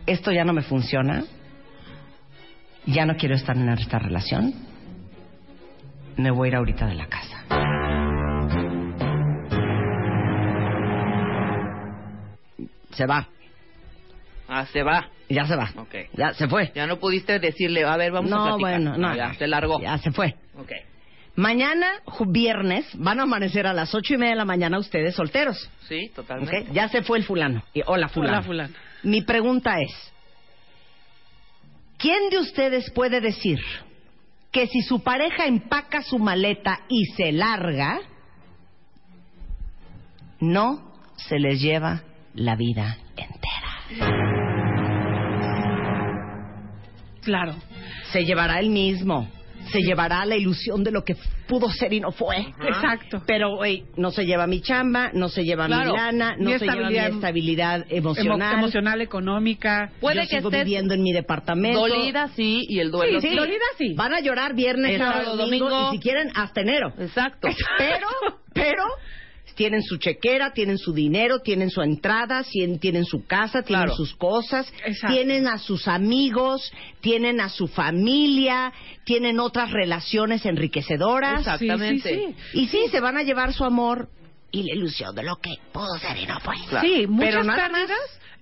esto 0.07 0.33
ya 0.33 0.43
no 0.43 0.51
me 0.51 0.63
funciona, 0.63 1.23
ya 2.85 3.05
no 3.05 3.15
quiero 3.15 3.35
estar 3.35 3.55
en 3.55 3.69
esta 3.69 3.97
relación, 3.97 4.53
me 6.17 6.31
voy 6.31 6.47
a 6.47 6.49
ir 6.49 6.55
ahorita 6.57 6.85
de 6.85 6.95
la 6.95 7.07
casa. 7.07 7.86
Se 12.91 13.05
va, 13.05 13.27
Ah, 14.47 14.65
se 14.67 14.81
va. 14.81 15.09
ya 15.29 15.45
se 15.45 15.55
va. 15.55 15.71
Ok. 15.77 15.93
Ya 16.13 16.33
se 16.33 16.47
fue. 16.47 16.71
Ya 16.73 16.87
no 16.87 16.97
pudiste 16.99 17.37
decirle, 17.39 17.83
a 17.83 17.97
ver, 17.97 18.11
vamos 18.13 18.31
a 18.31 18.35
no, 18.35 18.43
platicar. 18.57 18.59
bueno, 18.81 18.97
no. 18.97 19.15
Ya, 19.15 19.33
se 19.33 19.47
largó. 19.47 19.79
Ya 19.81 19.97
se 19.97 20.11
fue. 20.11 20.35
Ok. 20.57 20.71
Mañana, 21.35 21.87
viernes, 22.27 22.87
van 22.95 23.19
a 23.19 23.23
amanecer 23.23 23.67
a 23.67 23.73
las 23.73 23.93
ocho 23.93 24.13
y 24.15 24.17
media 24.17 24.31
de 24.31 24.37
la 24.37 24.45
mañana 24.45 24.79
ustedes 24.79 25.13
solteros. 25.15 25.69
Sí, 25.87 26.09
totalmente. 26.15 26.61
¿ok? 26.61 26.67
Ya 26.73 26.87
se 26.89 27.03
fue 27.03 27.17
el 27.19 27.25
fulano. 27.25 27.61
Y, 27.73 27.81
hola, 27.85 28.07
fulano. 28.07 28.33
Hola, 28.37 28.41
fulano. 28.43 28.73
Mi 29.03 29.21
pregunta 29.21 29.79
es, 29.81 29.91
¿quién 31.97 32.29
de 32.29 32.39
ustedes 32.39 32.89
puede 32.91 33.21
decir 33.21 33.59
que 34.51 34.65
si 34.67 34.81
su 34.81 35.03
pareja 35.03 35.45
empaca 35.45 36.01
su 36.01 36.17
maleta 36.17 36.79
y 36.89 37.05
se 37.15 37.31
larga, 37.33 37.99
no 40.39 40.93
se 41.17 41.37
les 41.37 41.61
lleva 41.61 42.01
la 42.37 42.55
vida 42.55 42.97
entera? 43.17 44.07
Claro. 47.23 47.55
Se 48.11 48.23
llevará 48.23 48.59
el 48.59 48.69
mismo. 48.69 49.29
Se 49.71 49.79
llevará 49.81 50.23
la 50.25 50.37
ilusión 50.37 50.81
de 50.85 50.91
lo 50.91 51.03
que 51.03 51.17
pudo 51.45 51.69
ser 51.69 51.91
y 51.91 51.99
no 51.99 52.11
fue. 52.13 52.37
Exacto. 52.61 53.21
Pero, 53.27 53.57
güey, 53.57 53.83
no 53.97 54.11
se 54.11 54.25
lleva 54.25 54.47
mi 54.47 54.61
chamba, 54.61 55.11
no 55.13 55.27
se 55.27 55.43
lleva 55.43 55.65
Claro. 55.65 55.91
mi 55.91 55.97
lana, 55.97 56.35
no 56.37 56.51
Mi 56.51 56.57
se 56.57 56.65
lleva 56.65 56.75
mi 56.89 56.95
estabilidad- 56.95 57.09
estabilidad 57.09 57.79
Emo- 57.89 57.97
emocional. 58.15 58.53
emocional, 58.59 59.01
económica. 59.01 59.91
Puede 59.99 60.21
Yo 60.23 60.29
que 60.29 60.37
sigo 60.37 60.49
estés 60.49 60.63
viviendo 60.63 60.93
en 60.93 61.03
mi 61.03 61.11
departamento. 61.11 61.79
dolida, 61.85 62.29
sí, 62.29 62.65
y 62.69 62.79
el 62.79 62.91
duelo 62.91 63.19
Sí, 63.19 63.27
sí. 63.29 63.35
dolida 63.35 63.65
sí. 63.77 63.93
Van 63.95 64.13
a 64.13 64.21
llorar 64.21 64.55
viernes, 64.55 64.97
sábado, 64.97 65.35
domingo, 65.35 65.69
domingo. 65.69 65.93
y 65.93 65.97
si 65.97 66.01
quieren 66.01 66.29
hasta 66.33 66.61
enero. 66.61 66.93
Exacto. 66.97 67.49
Pero, 67.77 68.07
pero 68.53 68.83
tienen 69.57 69.81
su 69.83 69.97
chequera, 69.97 70.53
tienen 70.53 70.77
su 70.77 70.93
dinero, 70.93 71.39
tienen 71.39 71.69
su 71.69 71.81
entrada, 71.81 72.43
tien- 72.45 72.79
tienen 72.79 73.03
su 73.03 73.25
casa, 73.25 73.63
tienen 73.63 73.85
Claro. 73.87 73.95
sus 73.97 74.15
cosas, 74.15 74.71
Exacto. 74.85 75.13
tienen 75.15 75.47
a 75.47 75.57
sus 75.57 75.87
amigos, 75.89 76.71
tienen 77.01 77.41
a 77.41 77.49
su 77.49 77.67
familia, 77.67 78.71
tienen 79.03 79.39
otras 79.39 79.71
relaciones 79.71 80.45
enriquecedoras. 80.45 81.39
Exactamente. 81.39 82.09
Sí, 82.09 82.15
sí, 82.27 82.35
sí. 82.53 82.59
Y 82.59 82.67
sí, 82.67 82.79
se 82.91 82.99
van 83.01 83.17
a 83.17 83.23
llevar 83.23 83.51
su 83.53 83.65
amor 83.65 84.07
y 84.51 84.63
la 84.63 84.75
ilusión 84.75 85.13
de 85.15 85.23
lo 85.23 85.35
que 85.37 85.55
pudo 85.73 85.97
ser 85.97 86.17
y 86.17 86.25
no 86.25 86.39
fue. 86.39 86.55
Sí, 86.81 87.07
muchas 87.07 87.29
Pero 87.29 87.43
nada 87.43 87.67
más- 87.69 87.89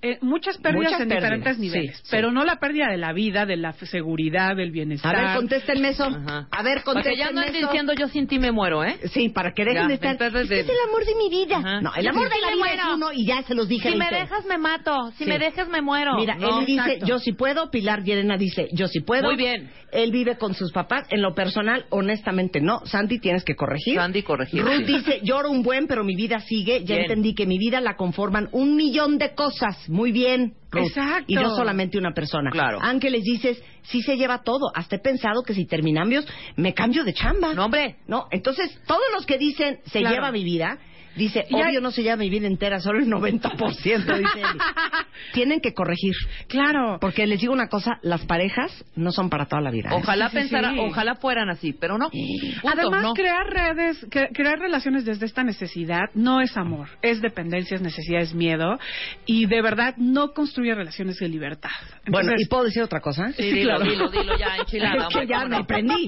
eh, 0.01 0.17
muchas 0.21 0.58
pérdidas 0.58 0.86
Muchas 0.91 1.01
en 1.01 1.10
pérdidas, 1.10 1.23
diferentes 1.23 1.60
niveles, 1.60 1.97
sí. 1.97 2.03
pero 2.12 2.31
no 2.31 2.43
la 2.43 2.58
pérdida 2.60 2.88
de 2.89 2.97
la 2.97 3.13
vida, 3.13 3.45
de 3.45 3.58
la 3.58 3.73
seguridad, 3.73 4.55
del 4.55 4.69
A 4.69 4.71
bienestar. 4.71 5.15
ver, 5.15 5.36
contéstenme 5.36 5.89
eso. 5.89 6.05
Ajá. 6.05 6.47
A 6.51 6.63
ver, 6.63 6.84
contéstenme 6.84 7.17
ya 7.17 7.31
no 7.31 7.41
eso. 7.41 7.53
diciendo 7.67 7.93
yo 7.93 8.08
sin 8.08 8.27
ti 8.27 8.39
me 8.39 8.51
muero, 8.51 8.84
¿eh? 8.84 8.97
Sí, 9.13 9.29
para 9.29 9.53
que 9.53 9.63
dejen 9.65 9.84
Ya, 9.84 9.88
de 9.88 9.93
estar. 9.95 10.12
entonces 10.12 10.51
"Es 10.51 10.60
es 10.65 10.69
el 10.69 10.75
amor 10.89 11.05
de 11.05 11.15
mi 11.15 11.29
vida. 11.29 11.58
Ajá. 11.58 11.81
No, 11.81 11.93
el 11.95 12.03
Yo 12.03 12.10
amor 12.12 12.27
sí 12.29 12.36
de 12.36 12.41
la 12.41 12.47
vida 12.55 12.67
es 12.71 12.75
muero. 12.77 12.95
uno 12.95 13.13
y 13.13 13.25
ya 13.25 13.41
se 13.43 13.53
los 13.55 13.67
dije. 13.67 13.89
Si 13.89 13.95
me 13.95 14.05
20. 14.10 14.15
dejas 14.15 14.45
me 14.45 14.58
mato, 14.58 15.12
si 15.17 15.23
Sí. 15.23 15.29
me 15.29 15.39
dejas 15.39 15.67
me 15.69 15.81
muero. 15.81 16.15
Mira, 16.15 16.36
No, 16.36 16.60
él 16.60 16.65
dice, 16.65 16.81
exacto. 16.84 17.05
yo 17.08 17.19
sí 17.19 17.31
puedo. 17.34 17.71
Pilar 17.71 18.03
Llerena 18.03 18.38
dice, 18.38 18.67
yo 18.73 18.88
sí 18.88 18.99
puedo. 19.01 19.23
Muy 19.27 19.36
bien. 19.38 19.69
Él 19.91 20.12
vive 20.12 20.38
con 20.38 20.53
sus 20.53 20.71
papás. 20.71 21.08
En 21.10 21.21
lo 21.21 21.34
personal, 21.34 21.86
honestamente, 21.89 22.60
no. 22.62 22.86
Sandy, 22.86 23.19
tienes 23.19 23.43
que 23.43 23.55
corregir. 23.55 23.95
Sandy, 23.95 24.23
corregir, 24.23 24.62
Ruth 24.62 24.86
sí. 24.86 24.97
dice, 24.97 25.19
lloro 25.23 25.49
un 25.49 25.63
buen, 25.63 25.88
pero 25.88 26.03
mi 26.03 26.15
vida 26.15 26.39
sigue. 26.39 26.79
Ya 26.84 26.95
Bien. 26.95 27.01
entendí 27.03 27.34
que 27.34 27.45
mi 27.45 27.58
vida 27.58 27.79
la 27.81 27.95
conforman 27.95 28.49
un 28.51 28.75
millón 28.75 29.17
de 29.17 29.34
cosas. 29.36 29.77
Muy 29.89 30.11
bien, 30.11 30.53
Ruth. 30.71 30.87
Exacto. 30.87 31.25
Y 31.27 31.35
no 31.35 31.55
solamente 31.55 31.97
una 31.97 32.13
persona. 32.13 32.51
Claro. 32.51 32.79
Ángeles 32.81 33.23
dices, 33.23 33.61
sí 33.83 34.01
se 34.01 34.17
lleva 34.17 34.43
todo. 34.43 34.71
Hasta 34.73 34.97
he 34.97 34.99
pensado 34.99 35.43
que 35.43 35.53
si 35.53 35.65
terminamos, 35.65 36.25
me 36.55 36.73
cambio 36.73 37.03
de 37.03 37.13
chamba. 37.13 37.53
No, 37.53 37.65
hombre. 37.65 37.97
No, 38.07 38.27
entonces 38.31 38.79
todos 38.87 39.03
los 39.13 39.25
que 39.25 39.37
dicen 39.37 39.79
se 39.85 39.99
Claro. 39.99 40.15
lleva 40.15 40.31
mi 40.31 40.43
vida, 40.43 40.77
dice, 41.15 41.45
Y 41.49 41.56
hay- 41.56 41.63
obvio 41.63 41.82
no 41.82 41.91
se 41.91 42.04
lleva 42.04 42.15
mi 42.17 42.30
vida 42.30 42.47
entera, 42.47 42.80
solo 42.80 42.99
el 42.99 43.08
90%, 43.08 44.17
dice 44.17 44.39
Eli. 44.39 44.60
Tienen 45.34 45.60
que 45.62 45.73
corregir. 45.73 46.13
Claro. 46.47 46.97
Porque 46.99 47.25
les 47.28 47.39
digo 47.41 47.54
una 47.54 47.67
cosa, 47.67 47.97
las 48.01 48.25
parejas 48.25 48.86
no 48.95 49.12
son 49.12 49.30
para 49.30 49.45
toda 49.45 49.62
la 49.62 49.71
vida. 49.71 49.89
¿eh? 49.89 49.95
Ojalá 49.95 50.30
Sí, 50.30 50.36
pensara, 50.38 50.71
sí. 50.71 50.78
ojalá 50.80 51.15
fueran 51.15 51.49
así, 51.49 51.73
pero 51.73 51.97
no. 51.97 52.10
Punto, 52.10 52.67
Además, 52.67 53.01
no. 53.04 53.13
crear 53.13 53.45
redes, 53.47 54.06
cre- 54.10 54.30
crear 54.34 54.60
relaciones 54.60 55.06
desde 55.06 55.25
esta 55.25 55.43
necesidad 55.43 56.01
no 56.13 56.41
es 56.41 56.56
amor, 56.58 56.89
es 57.01 57.21
dependencia, 57.21 57.75
es 57.75 57.82
necesidad, 57.82 58.21
es 58.21 58.34
miedo 58.34 58.78
y 59.25 59.45
de 59.47 59.62
verdad 59.62 59.95
no 59.97 60.32
construye 60.34 60.73
relaciones 60.75 61.17
de 61.19 61.28
libertad. 61.30 61.69
Bueno, 62.08 62.34
¿y 62.38 62.45
puedo 62.45 62.63
decir 62.65 62.84
otra 62.84 62.99
cosa? 63.01 63.32
Sí, 63.34 63.43
dilo, 63.51 63.80
dilo, 63.80 64.10
dilo 64.10 64.38
ya, 64.38 64.56
enchilada. 64.60 65.08
Es 65.08 65.13
que 65.13 65.19
hombre, 65.19 65.28
ya 65.28 65.45
me 65.45 65.58
no. 65.58 65.65
prendí. 65.67 66.08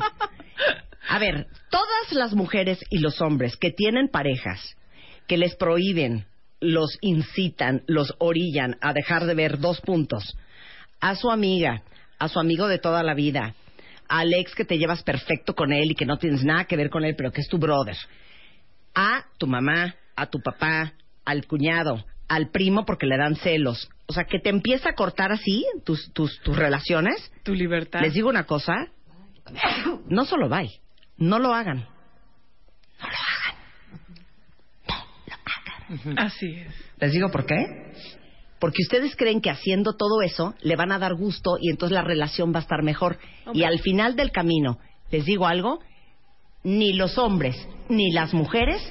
A 1.10 1.20
ver, 1.20 1.48
todas 1.70 2.12
las 2.12 2.34
mujeres 2.34 2.80
y 2.89 3.00
los 3.00 3.22
hombres 3.22 3.56
que 3.58 3.72
tienen 3.72 4.10
parejas 4.10 4.76
que 5.27 5.37
les 5.37 5.55
prohíben, 5.55 6.25
los 6.59 6.97
incitan, 7.01 7.83
los 7.87 8.15
orillan 8.19 8.77
a 8.81 8.93
dejar 8.93 9.25
de 9.25 9.35
ver 9.35 9.59
dos 9.59 9.81
puntos. 9.81 10.37
A 10.99 11.15
su 11.15 11.29
amiga, 11.29 11.83
a 12.17 12.27
su 12.27 12.39
amigo 12.39 12.67
de 12.67 12.79
toda 12.79 13.03
la 13.03 13.13
vida, 13.13 13.53
al 14.07 14.33
ex 14.33 14.55
que 14.55 14.65
te 14.65 14.77
llevas 14.77 15.03
perfecto 15.03 15.53
con 15.53 15.71
él 15.71 15.91
y 15.91 15.95
que 15.95 16.05
no 16.05 16.17
tienes 16.17 16.43
nada 16.43 16.65
que 16.65 16.77
ver 16.77 16.89
con 16.89 17.03
él, 17.03 17.15
pero 17.15 17.31
que 17.31 17.41
es 17.41 17.47
tu 17.47 17.57
brother. 17.57 17.97
A 18.95 19.25
tu 19.37 19.47
mamá, 19.47 19.95
a 20.15 20.25
tu 20.27 20.39
papá, 20.39 20.93
al 21.25 21.45
cuñado, 21.45 22.03
al 22.27 22.49
primo 22.49 22.85
porque 22.85 23.05
le 23.05 23.17
dan 23.17 23.35
celos. 23.35 23.89
O 24.07 24.13
sea, 24.13 24.23
que 24.23 24.39
te 24.39 24.49
empieza 24.49 24.89
a 24.89 24.95
cortar 24.95 25.31
así 25.31 25.65
tus, 25.83 26.11
tus, 26.13 26.39
tus 26.41 26.55
relaciones. 26.55 27.31
Tu 27.43 27.53
libertad. 27.53 28.01
Les 28.01 28.13
digo 28.13 28.29
una 28.29 28.45
cosa, 28.45 28.73
no 30.07 30.25
solo 30.25 30.49
bye, 30.49 30.71
no 31.17 31.39
lo 31.39 31.53
hagan. 31.53 31.87
Así 36.17 36.47
es. 36.47 36.73
Les 37.00 37.12
digo 37.12 37.30
por 37.30 37.45
qué. 37.45 37.56
Porque 38.60 38.82
ustedes 38.82 39.15
creen 39.15 39.41
que 39.41 39.52
haciendo 39.52 39.93
todo 39.93 40.21
eso 40.21 40.56
le 40.62 40.76
van 40.76 40.91
a 40.91 41.00
dar 41.00 41.13
gusto 41.15 41.58
y 41.62 41.69
entonces 41.69 41.93
la 41.93 42.02
relación 42.02 42.52
va 42.54 42.60
a 42.60 42.62
estar 42.62 42.82
mejor. 42.84 43.19
Y 43.54 43.63
al 43.63 43.80
final 43.80 44.15
del 44.15 44.32
camino, 44.32 44.80
les 45.12 45.26
digo 45.26 45.45
algo, 45.45 45.80
ni 46.63 46.93
los 46.93 47.17
hombres 47.17 47.56
ni 47.89 48.12
las 48.12 48.34
mujeres 48.34 48.82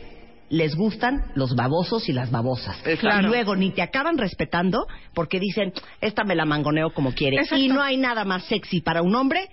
les 0.49 0.77
gustan 0.77 1.33
los 1.35 1.57
babosos 1.57 2.09
y 2.09 2.13
las 2.13 2.31
babosas. 2.31 2.79
Exacto. 2.87 3.27
Y 3.27 3.29
luego 3.29 3.57
ni 3.57 3.71
te 3.71 3.83
acaban 3.83 4.17
respetando 4.17 4.87
porque 5.13 5.41
dicen, 5.41 5.73
esta 6.01 6.23
me 6.25 6.37
la 6.37 6.45
mangoneo 6.45 6.91
como 6.91 7.13
quiere. 7.13 7.37
Exacto. 7.37 7.57
Y 7.57 7.69
no 7.69 7.83
hay 7.83 7.97
nada 7.97 8.25
más 8.25 8.45
sexy 8.45 8.81
para 8.81 9.03
un 9.03 9.15
hombre 9.15 9.49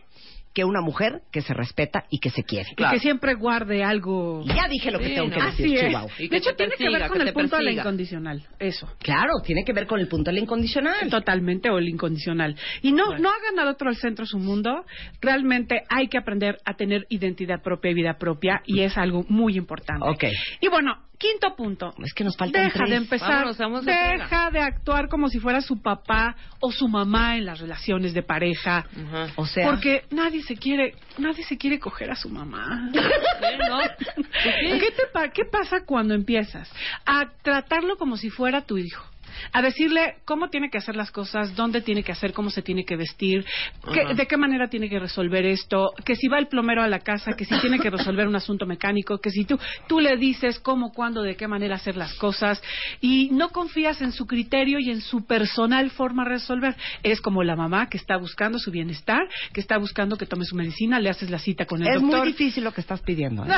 que 0.54 0.64
una 0.64 0.82
mujer 0.82 1.22
que 1.32 1.42
se 1.42 1.54
respeta 1.54 2.06
y 2.10 2.20
que 2.20 2.30
se 2.30 2.44
quiere. 2.44 2.70
Y 2.78 2.90
que 2.90 3.00
siempre 3.00 3.34
guarde 3.34 3.84
algo. 3.84 4.44
Ya 4.46 4.68
dije 4.68 4.92
lo 4.92 5.00
que 5.00 5.06
Sí, 5.10 5.16
tengo 5.16 5.30
que 5.32 5.40
no. 5.40 5.46
decir, 5.46 5.66
Así 5.66 5.76
es. 5.76 5.88
Chihuahua. 5.88 6.12
Que 6.18 6.28
de 6.30 6.38
hecho, 6.38 6.50
te 6.52 6.56
tiene 6.56 6.72
que 6.72 6.78
persiga, 6.78 7.00
ver 7.00 7.08
con 7.08 7.18
que 7.18 7.24
el 7.28 7.34
punto 7.34 7.58
de 7.58 7.64
la 7.64 7.72
incondicional. 7.72 8.44
Eso. 8.60 8.88
Claro, 9.00 9.32
tiene 9.44 9.64
que 9.66 9.74
ver 9.74 9.88
con 9.88 10.00
el 10.00 10.08
punto 10.08 10.32
del 10.32 10.40
incondicional. 10.40 11.10
Totalmente 11.10 11.70
o 11.70 11.78
el 11.78 11.90
incondicional. 11.90 12.56
Y 12.82 12.92
no, 12.92 13.18
no 13.18 13.30
hagan 13.30 13.60
al 13.60 13.68
otro 13.68 13.90
al 13.90 13.96
centro 13.96 14.26
su 14.26 14.38
mundo. 14.38 14.86
Realmente 15.22 15.84
hay 15.90 16.08
que 16.08 16.18
aprender 16.18 16.58
a 16.66 16.76
tener 16.76 17.06
identidad 17.10 17.62
propia 17.62 17.92
y 17.92 17.94
vida 17.94 18.18
propia 18.18 18.62
y 18.66 18.82
es 18.82 18.98
algo 18.98 19.26
muy 19.30 19.58
importante. 19.58 20.06
Ok. 20.08 20.24
Y 20.62 20.68
bueno, 20.68 20.98
quinto 21.32 21.56
punto. 21.56 21.94
Es 22.04 22.14
que 22.14 22.24
nos 22.26 22.36
faltan 22.36 22.64
Deja 22.66 22.80
tres. 22.80 22.90
de 22.90 22.96
empezar, 22.98 23.30
Vámonos, 23.30 23.58
vamos 23.58 23.86
de 23.86 23.94
deja 23.94 24.52
de 24.52 24.60
actuar 24.60 25.08
como 25.08 25.30
si 25.30 25.40
fuera 25.40 25.62
su 25.62 25.82
papá 25.82 26.36
o 26.60 26.72
su 26.72 26.88
mamá 26.88 27.38
en 27.38 27.46
las 27.46 27.60
relaciones 27.60 28.14
de 28.14 28.24
pareja. 28.24 28.86
O 29.38 29.46
sea, 29.46 29.68
Porque 29.70 30.04
nadie 30.12 30.42
se 30.44 30.56
quiere, 30.58 30.96
nadie 31.18 31.44
se 31.44 31.58
quiere 31.58 31.80
coger 31.80 32.12
a 32.12 32.16
su 32.16 32.30
mamá. 32.30 32.90
Pues 33.40 33.92
sí. 34.44 34.80
¿Qué, 34.80 34.92
te 34.92 35.04
pa- 35.12 35.30
¿Qué 35.30 35.44
pasa 35.50 35.86
cuando 35.86 36.14
empiezas 36.14 36.70
a 37.06 37.26
tratarlo 37.42 37.96
como 37.98 38.18
si 38.18 38.30
fuera 38.30 38.62
tu 38.62 38.78
hijo? 38.78 39.04
A 39.52 39.62
decirle 39.62 40.16
cómo 40.26 40.50
tiene 40.50 40.70
que 40.70 40.78
hacer 40.78 40.96
las 40.96 41.12
cosas, 41.12 41.56
dónde 41.56 41.82
tiene 41.82 42.04
que 42.04 42.12
hacer, 42.12 42.34
cómo 42.34 42.50
se 42.50 42.62
tiene 42.62 42.86
que 42.86 42.96
vestir, 42.96 43.46
qué- 43.94 44.14
de 44.16 44.28
qué 44.28 44.38
manera 44.38 44.70
tiene 44.70 44.90
que 44.90 45.00
resolver 45.00 45.46
esto, 45.46 45.92
que 46.06 46.16
si 46.16 46.28
va 46.28 46.40
el 46.40 46.48
plomero 46.48 46.82
a 46.82 46.88
la 46.88 47.00
casa, 47.00 47.34
que 47.34 47.46
si 47.46 47.60
tiene 47.60 47.80
que 47.80 47.90
resolver 47.90 48.28
un 48.28 48.36
asunto 48.36 48.66
mecánico, 48.66 49.18
que 49.20 49.30
si 49.32 49.46
tú, 49.46 49.60
tú 49.88 50.00
le 50.00 50.18
dices 50.18 50.60
cómo, 50.60 50.92
cuándo, 50.94 51.22
de 51.22 51.36
qué 51.36 51.48
manera 51.48 51.76
hacer 51.76 51.96
las 51.98 52.14
cosas 52.16 52.62
y 53.02 53.30
no 53.32 53.50
confías 53.50 54.02
en 54.02 54.12
su 54.12 54.26
criterio 54.26 54.80
y 54.80 54.90
en 54.92 55.02
su 55.02 55.26
personal 55.26 55.90
forma 55.92 56.24
de 56.24 56.30
resolver. 56.32 56.76
Eres 57.04 57.22
como 57.22 57.44
la 57.44 57.56
mamá 57.56 57.90
que 57.90 57.98
está 57.98 58.18
buscando 58.18 58.60
su 58.60 58.72
bienestar, 58.72 59.22
que 59.54 59.60
está 59.60 59.78
buscando 59.78 60.18
que 60.18 60.26
tome 60.26 60.46
su 60.46 60.56
medicina, 60.56 61.00
le 61.00 61.10
haces 61.10 61.30
la 61.30 61.40
cita 61.40 61.66
con 61.66 61.82
el 61.82 61.88
es 61.88 62.02
doctor. 62.02 62.20
muy 62.20 62.28
difícil 62.30 62.64
lo 62.64 62.72
que 62.74 62.82
estás 62.82 63.02
pidiendo. 63.02 63.46
¿eh? 63.46 63.50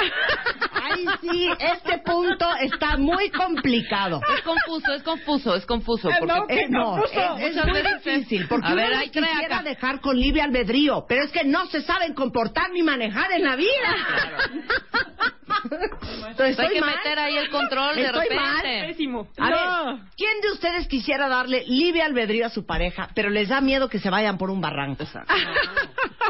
Ay, 0.88 1.06
sí, 1.22 1.48
este 1.60 1.98
punto 2.00 2.46
está 2.62 2.98
muy 2.98 3.30
complicado. 3.30 4.22
Es 4.36 4.42
confuso, 4.44 4.94
es 4.94 5.04
confuso, 5.04 5.56
es 5.56 5.66
confuso. 5.66 5.75
Eh, 6.10 6.16
Porque 6.20 6.68
no, 6.70 6.96
no, 6.96 7.02
confuso. 7.02 7.38
es, 7.38 7.56
es 7.56 7.66
muy 7.66 7.82
difícil 7.82 8.48
porque 8.48 8.68
A 8.68 8.74
uno 8.74 8.82
ver, 8.82 8.92
trae 8.92 9.10
quisiera 9.12 9.62
dejar 9.64 10.02
con 10.02 10.20
libre 10.20 10.42
albedrío, 10.42 11.06
pero 11.08 11.24
es 11.24 11.32
que 11.32 11.44
no 11.44 11.66
se 11.68 11.82
saben 11.82 12.14
comportar 12.14 12.72
ni 12.72 12.84
manejar 12.84 13.32
en 13.32 13.44
la 13.44 13.56
vida. 13.56 13.96
Entonces, 15.66 16.40
hay 16.40 16.52
¿estoy 16.52 16.70
que 16.76 16.82
mal? 16.82 16.96
meter 16.98 17.20
ahí 17.20 17.38
el 17.38 17.50
control 17.50 17.96
de 17.96 18.02
¿Estoy 18.06 18.36
mal? 18.36 18.56
repente. 18.64 18.88
Pésimo. 18.88 19.28
A 19.38 19.50
No. 19.50 19.86
ver, 19.96 20.04
¿quién 20.18 20.42
de 20.42 20.52
ustedes 20.52 20.88
quisiera 20.88 21.28
darle 21.28 21.64
libre 21.68 22.02
albedrío 22.02 22.46
a 22.46 22.50
su 22.50 22.66
pareja, 22.66 23.10
pero 23.16 23.30
les 23.30 23.50
da 23.50 23.62
miedo 23.62 23.90
que 23.90 24.00
se 24.00 24.10
vayan 24.10 24.38
por 24.38 24.50
un 24.50 24.62
barranco? 24.62 25.04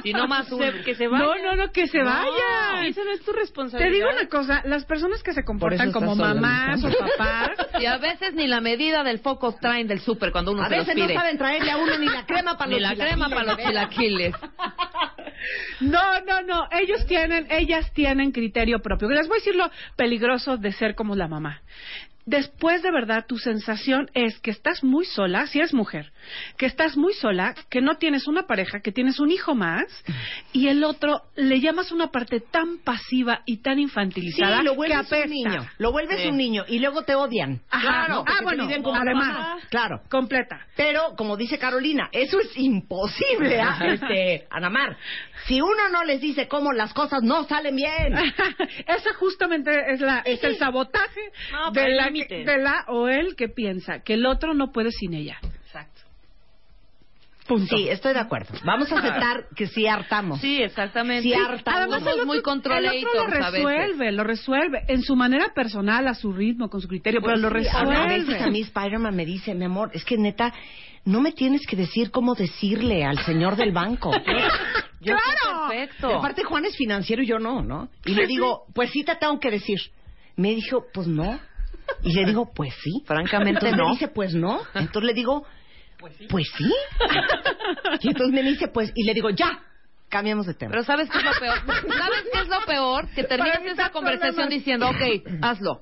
Y 0.03 0.13
no 0.13 0.27
más 0.27 0.51
uno. 0.51 0.65
Se- 0.71 0.81
que 0.83 0.95
se 0.95 1.07
vaya. 1.07 1.25
No, 1.25 1.35
no, 1.37 1.55
no, 1.55 1.71
que 1.71 1.87
se 1.87 2.01
vaya. 2.03 2.85
Esa 2.85 3.03
no 3.03 3.11
es 3.11 3.21
tu 3.21 3.31
Te 3.31 3.39
responsabilidad. 3.39 3.91
digo 3.93 4.09
una 4.09 4.27
cosa, 4.27 4.61
las 4.65 4.85
personas 4.85 5.23
que 5.23 5.33
se 5.33 5.43
comportan 5.43 5.91
como 5.91 6.15
mamás 6.15 6.83
o 6.83 6.89
papás, 6.89 7.51
Y 7.79 7.85
a 7.85 7.97
veces 7.97 8.33
ni 8.33 8.47
la 8.47 8.61
medida 8.61 9.03
del 9.03 9.19
foco 9.19 9.55
traen 9.59 9.87
del 9.87 9.99
súper 9.99 10.31
cuando 10.31 10.51
uno 10.51 10.63
A 10.63 10.69
se 10.69 10.77
los 10.77 10.85
veces 10.87 11.01
no 11.07 11.13
saben 11.13 11.37
traerle 11.37 11.71
a 11.71 11.77
uno 11.77 11.97
ni 11.97 12.05
la 12.07 12.25
crema 12.25 12.57
para 12.57 12.69
Ni 12.71 12.79
los 12.79 12.89
la 12.97 13.05
crema 13.05 13.29
para 13.29 13.43
los 13.43 13.57
chilaquiles. 13.57 14.33
no, 15.81 16.21
no, 16.21 16.41
no, 16.41 16.67
ellos 16.71 17.05
tienen, 17.05 17.47
ellas 17.49 17.91
tienen 17.93 18.31
criterio 18.31 18.79
propio. 18.79 19.04
Les 19.13 19.27
voy 19.27 19.37
a 19.37 19.39
decir 19.39 19.55
lo 19.55 19.69
peligroso 19.95 20.57
de 20.57 20.71
ser 20.71 20.95
como 20.95 21.15
la 21.15 21.27
mamá. 21.27 21.61
Después 22.25 22.81
de 22.81 22.91
verdad 22.91 23.25
tu 23.27 23.37
sensación 23.37 24.09
es 24.13 24.39
que 24.39 24.51
estás 24.51 24.83
muy 24.83 25.05
sola, 25.05 25.45
si 25.47 25.59
eres 25.59 25.73
mujer, 25.73 26.11
que 26.57 26.65
estás 26.65 26.97
muy 26.97 27.13
sola, 27.13 27.53
que 27.69 27.81
no 27.81 27.95
tienes 27.97 28.27
una 28.27 28.43
pareja, 28.47 28.79
que 28.81 28.91
tienes 28.91 29.19
un 29.19 29.31
hijo 29.31 29.55
más 29.55 29.83
y 30.53 30.67
el 30.67 30.83
otro 30.83 31.21
le 31.35 31.59
llamas 31.59 31.91
una 31.91 32.07
parte 32.11 32.39
tan 32.39 32.79
pasiva 32.79 33.41
y 33.45 33.57
tan 33.57 33.75
Sí, 33.75 33.81
infantilizada 33.83 34.63
lo 34.63 34.71
que 34.71 34.77
vuelves 34.77 34.97
apesta. 34.99 35.25
un 35.25 35.31
niño. 35.31 35.67
Lo 35.77 35.91
vuelves 35.91 36.21
Sí. 36.21 36.27
un 36.29 36.37
niño 36.37 36.63
y 36.67 36.79
luego 36.79 37.03
te 37.03 37.15
odian. 37.15 37.61
Ajá, 37.69 38.05
Claro, 38.05 38.23
Ah, 38.27 38.39
bueno, 38.43 38.67
como 38.83 38.95
además. 38.95 39.27
mamá. 39.27 39.57
Claro. 39.69 40.01
Completa. 40.09 40.65
Pero, 40.75 41.15
como 41.17 41.37
dice 41.37 41.57
Carolina, 41.57 42.09
eso 42.11 42.39
es 42.39 42.55
imposible, 42.57 43.59
¿ah? 43.61 43.77
este, 43.85 44.47
Anamar. 44.49 44.97
Si 45.47 45.61
uno 45.61 45.89
no 45.91 46.03
les 46.03 46.21
dice 46.21 46.47
cómo 46.47 46.73
las 46.73 46.93
cosas 46.93 47.21
no 47.23 47.43
salen 47.45 47.75
bien. 47.75 48.13
Esa 48.87 49.13
justamente 49.15 49.71
es 49.91 50.01
la 50.01 50.19
es 50.19 50.43
el 50.43 50.57
sabotaje 50.57 51.21
No, 51.51 51.71
de 51.71 51.89
la, 51.89 52.09
que- 52.11 52.43
de 52.45 52.57
la 52.57 52.85
o 52.87 53.07
él 53.07 53.35
que 53.35 53.47
piensa 53.49 53.99
que 54.03 54.13
el 54.13 54.25
otro 54.25 54.53
no 54.53 54.71
puede 54.71 54.91
sin 54.91 55.13
ella. 55.13 55.37
Punto. 57.47 57.77
Sí, 57.77 57.87
estoy 57.89 58.13
de 58.13 58.19
acuerdo. 58.19 58.55
Vamos 58.63 58.91
a 58.91 58.97
aceptar 58.97 59.45
que 59.55 59.67
sí 59.67 59.85
hartamos. 59.85 60.41
Sí, 60.41 60.61
exactamente. 60.63 61.23
Sí, 61.23 61.33
harta. 61.33 61.75
Además, 61.75 61.99
Somos 61.99 62.13
el 62.13 62.19
otro, 62.21 62.25
muy 62.25 62.37
el 62.37 63.05
otro 63.05 63.27
lo 63.27 63.27
resuelve, 63.27 64.11
lo 64.11 64.23
resuelve 64.23 64.83
en 64.87 65.03
su 65.03 65.15
manera 65.15 65.53
personal, 65.53 66.07
a 66.07 66.15
su 66.15 66.33
ritmo, 66.33 66.69
con 66.69 66.81
su 66.81 66.87
criterio, 66.87 67.21
pero 67.21 67.37
lo 67.37 67.49
Pues 67.49 67.67
Sí, 67.67 67.75
A 67.75 67.83
veces 68.07 68.27
resuelve. 68.27 68.43
a 68.43 68.49
mí 68.49 68.61
Spider-Man 68.61 69.15
me 69.15 69.25
dice, 69.25 69.53
mi 69.53 69.65
amor, 69.65 69.91
es 69.93 70.03
que 70.03 70.17
neta, 70.17 70.53
no 71.05 71.21
me 71.21 71.31
tienes 71.33 71.65
que 71.67 71.75
decir 71.75 72.09
cómo 72.09 72.33
decirle 72.33 73.05
al 73.05 73.19
señor 73.19 73.55
del 73.55 73.71
banco. 73.71 74.11
Yo 75.01 75.13
¡Claro! 75.13 75.67
perfecto. 75.69 76.09
Y 76.09 76.13
aparte 76.13 76.43
Juan 76.43 76.65
es 76.65 76.75
financiero 76.75 77.21
y 77.21 77.27
yo 77.27 77.37
no, 77.37 77.61
¿no? 77.61 77.89
Y 78.05 78.15
le 78.15 78.25
digo, 78.25 78.63
pues 78.73 78.89
sí 78.89 79.03
te 79.03 79.15
tengo 79.17 79.39
que 79.39 79.51
decir. 79.51 79.77
Me 80.35 80.55
dijo, 80.55 80.85
pues 80.91 81.05
no. 81.05 81.39
Y 82.01 82.13
le 82.13 82.25
digo, 82.25 82.51
pues 82.51 82.73
sí. 82.83 83.03
Francamente, 83.05 83.67
entonces 83.67 83.77
no. 83.77 83.85
me 83.85 83.91
dice, 83.91 84.07
pues 84.07 84.33
no. 84.33 84.59
Entonces 84.73 85.03
le 85.03 85.13
digo, 85.13 85.45
pues 86.29 86.47
sí. 86.57 86.65
Y 88.01 88.07
entonces 88.09 88.33
me 88.33 88.43
dice, 88.43 88.67
pues, 88.67 88.91
y 88.95 89.03
le 89.05 89.13
digo, 89.13 89.29
ya, 89.29 89.59
cambiamos 90.09 90.45
de 90.45 90.53
tema. 90.53 90.71
Pero 90.71 90.83
¿sabes 90.83 91.09
qué 91.09 91.17
es 91.17 91.23
lo 91.23 91.31
peor? 91.39 91.57
¿Sabes 91.65 92.23
qué 92.31 92.39
es 92.41 92.47
lo 92.47 92.61
peor? 92.65 93.09
Que 93.15 93.23
terminas 93.23 93.61
esa 93.65 93.89
conversación 93.89 94.35
problemas. 94.35 94.53
diciendo, 94.59 94.89
ok, 94.89 95.39
hazlo. 95.41 95.81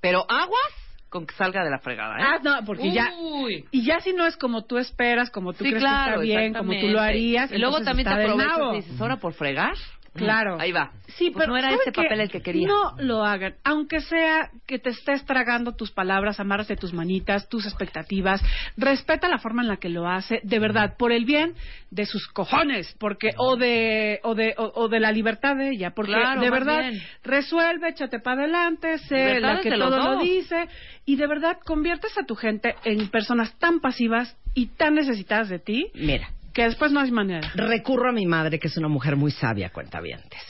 Pero 0.00 0.20
aguas 0.28 0.72
con 1.08 1.26
que 1.26 1.34
salga 1.36 1.62
de 1.62 1.70
la 1.70 1.78
fregada, 1.78 2.18
¿eh? 2.18 2.24
Ah, 2.26 2.38
no, 2.42 2.64
porque 2.66 2.90
ya 2.90 3.12
Uy. 3.16 3.64
y 3.70 3.84
ya 3.84 4.00
si 4.00 4.12
no 4.12 4.26
es 4.26 4.36
como 4.36 4.64
tú 4.64 4.78
esperas, 4.78 5.30
como 5.30 5.52
tú 5.52 5.62
Sí, 5.62 5.70
crees 5.70 5.80
claro, 5.82 6.20
que 6.20 6.26
está 6.28 6.40
bien, 6.40 6.54
como 6.54 6.72
tú 6.72 6.88
lo 6.88 7.00
harías, 7.00 7.52
Y 7.52 7.58
luego 7.58 7.80
también 7.82 8.08
te 8.08 8.14
aprovechas 8.14 8.58
y 8.72 8.76
dices, 8.76 9.00
¿ahora 9.00 9.16
por 9.18 9.32
fregar? 9.34 9.74
Claro. 10.14 10.56
Ahí 10.60 10.72
va. 10.72 10.92
Sí, 11.16 11.30
Pues 11.30 11.42
pero 11.44 11.52
no 11.52 11.56
era 11.58 11.68
¿sabe 11.68 11.78
este 11.84 11.92
qué? 11.92 12.02
papel 12.02 12.20
el 12.20 12.30
que 12.30 12.40
quería. 12.40 12.66
No 12.68 12.94
lo 12.98 13.24
hagan, 13.24 13.54
aunque 13.64 14.00
sea 14.00 14.50
que 14.66 14.78
te 14.78 14.90
estés 14.90 15.24
tragando 15.24 15.72
tus 15.76 15.90
palabras, 15.92 16.40
amarras 16.40 16.66
de 16.68 16.76
tus 16.76 16.92
manitas, 16.92 17.48
tus 17.48 17.66
expectativas. 17.66 18.40
Respeta 18.76 19.28
la 19.28 19.38
forma 19.38 19.62
en 19.62 19.68
la 19.68 19.76
que 19.76 19.88
lo 19.88 20.08
hace, 20.08 20.40
de 20.42 20.58
verdad, 20.58 20.96
por 20.96 21.12
el 21.12 21.24
bien 21.24 21.54
de 21.90 22.06
sus 22.06 22.26
cojones, 22.28 22.94
porque 22.98 23.30
o 23.36 23.56
de 23.56 24.20
o 24.24 24.34
de 24.34 24.54
o, 24.56 24.72
o 24.74 24.88
de 24.88 25.00
la 25.00 25.12
libertad 25.12 25.56
de 25.56 25.70
ella, 25.70 25.90
porque 25.90 26.12
Claro, 26.12 26.40
de 26.40 26.50
verdad 26.50 26.80
bien. 26.80 27.02
resuelve, 27.22 27.88
échate 27.90 28.18
para 28.20 28.42
adelante, 28.42 28.98
sé 28.98 29.40
la 29.40 29.60
que 29.60 29.70
todo 29.70 29.98
lo 30.14 30.20
dice 30.22 30.68
y 31.04 31.16
de 31.16 31.26
verdad 31.26 31.58
conviertes 31.64 32.16
a 32.18 32.24
tu 32.24 32.34
gente 32.34 32.74
en 32.84 33.08
personas 33.08 33.56
tan 33.58 33.80
pasivas 33.80 34.36
y 34.54 34.66
tan 34.66 34.94
necesitadas 34.94 35.48
de 35.48 35.58
ti 35.58 35.86
Mira, 35.94 36.28
que 36.54 36.62
después 36.62 36.92
no 36.92 37.00
hay 37.00 37.10
manera. 37.10 37.50
recurro 37.54 38.08
a 38.08 38.12
mi 38.12 38.26
madre, 38.26 38.58
que 38.58 38.68
es 38.68 38.76
una 38.76 38.88
mujer 38.88 39.16
muy 39.16 39.32
sabia, 39.32 39.70
cuentavientes. 39.70 40.40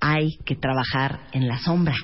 Hay 0.00 0.36
que 0.44 0.56
trabajar 0.56 1.20
en 1.32 1.46
la 1.46 1.58
sombra. 1.58 1.94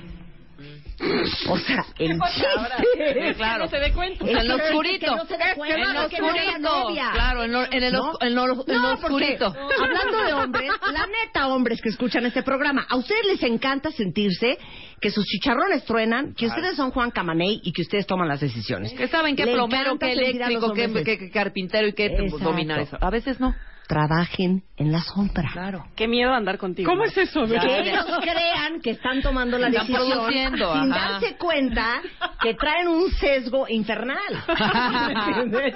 O 1.49 1.59
sea, 1.59 1.85
el 1.99 2.19
chiste. 2.21 3.35
Claro. 3.37 3.65
no 3.65 3.71
se 3.71 3.79
dé 3.79 3.93
cuenta. 3.93 4.25
En 4.27 4.49
lo 4.49 4.55
oscurito. 4.57 5.07
que 5.07 5.17
no 5.17 5.27
se 5.27 5.37
dé 5.37 5.55
cuenta, 5.55 5.77
en 5.77 5.93
lo 5.95 6.01
oscurito. 6.07 6.87
Claro, 7.13 7.45
en 7.45 7.53
lo, 7.53 7.65
en 7.65 7.73
el, 7.75 7.85
en 7.85 7.93
lo, 7.93 8.13
en 8.21 8.35
lo 8.35 8.47
No, 8.47 8.55
porque, 8.65 9.05
oscurito. 9.05 9.47
hablando 9.83 10.25
de 10.25 10.33
hombres, 10.33 10.71
la 10.93 11.07
neta, 11.07 11.49
hombres 11.49 11.81
que 11.83 11.91
escuchan 11.91 12.25
este 12.27 12.43
programa, 12.43 12.87
a 12.89 12.97
ustedes 12.97 13.27
les 13.27 13.43
encanta 13.43 13.91
sentirse 13.91 14.59
que 15.01 15.11
sus 15.11 15.25
chicharrones 15.27 15.85
truenan, 15.85 16.35
que 16.35 16.47
ustedes 16.47 16.77
son 16.77 16.91
Juan 16.91 17.11
Camaney 17.11 17.61
y 17.63 17.73
que 17.73 17.83
ustedes 17.83 18.07
toman 18.07 18.29
las 18.29 18.41
decisiones. 18.41 18.93
Que 18.95 19.09
saben 19.09 19.37
qué 19.37 19.45
plomero, 19.47 19.99
qué 19.99 20.13
eléctrico, 20.13 20.73
qué, 20.73 20.87
hombres 20.87 21.05
qué- 21.05 21.19
qué 21.19 21.31
carpintero 21.31 21.87
y 21.89 21.93
qué 21.93 22.17
dominar 22.41 22.81
eso. 22.81 22.97
A 23.01 23.11
veces 23.11 23.39
no. 23.39 23.55
Trabajen 23.87 24.63
en 24.77 24.93
la 24.93 25.01
sombra. 25.01 25.49
Claro. 25.53 25.85
Qué 25.97 26.09
miedo 26.09 26.33
andar 26.35 26.59
contigo. 26.59 26.91
¿Cómo 26.91 27.05
es 27.05 27.17
eso? 27.17 27.45
Que 27.47 27.57
ellos 27.57 28.05
crean 28.23 28.81
que 28.81 28.91
están 28.91 29.23
tomando 29.23 29.59
la 29.59 29.69
Están 29.69 29.87
decisión 29.87 30.33
sin 30.33 30.93
ajá. 30.93 31.11
darse 31.13 31.37
cuenta 31.37 32.01
que 32.43 32.55
traen 32.55 32.89
un 32.89 33.11
sesgo 33.13 33.67
infernal. 33.69 34.19
¿Entiendes? 35.11 35.75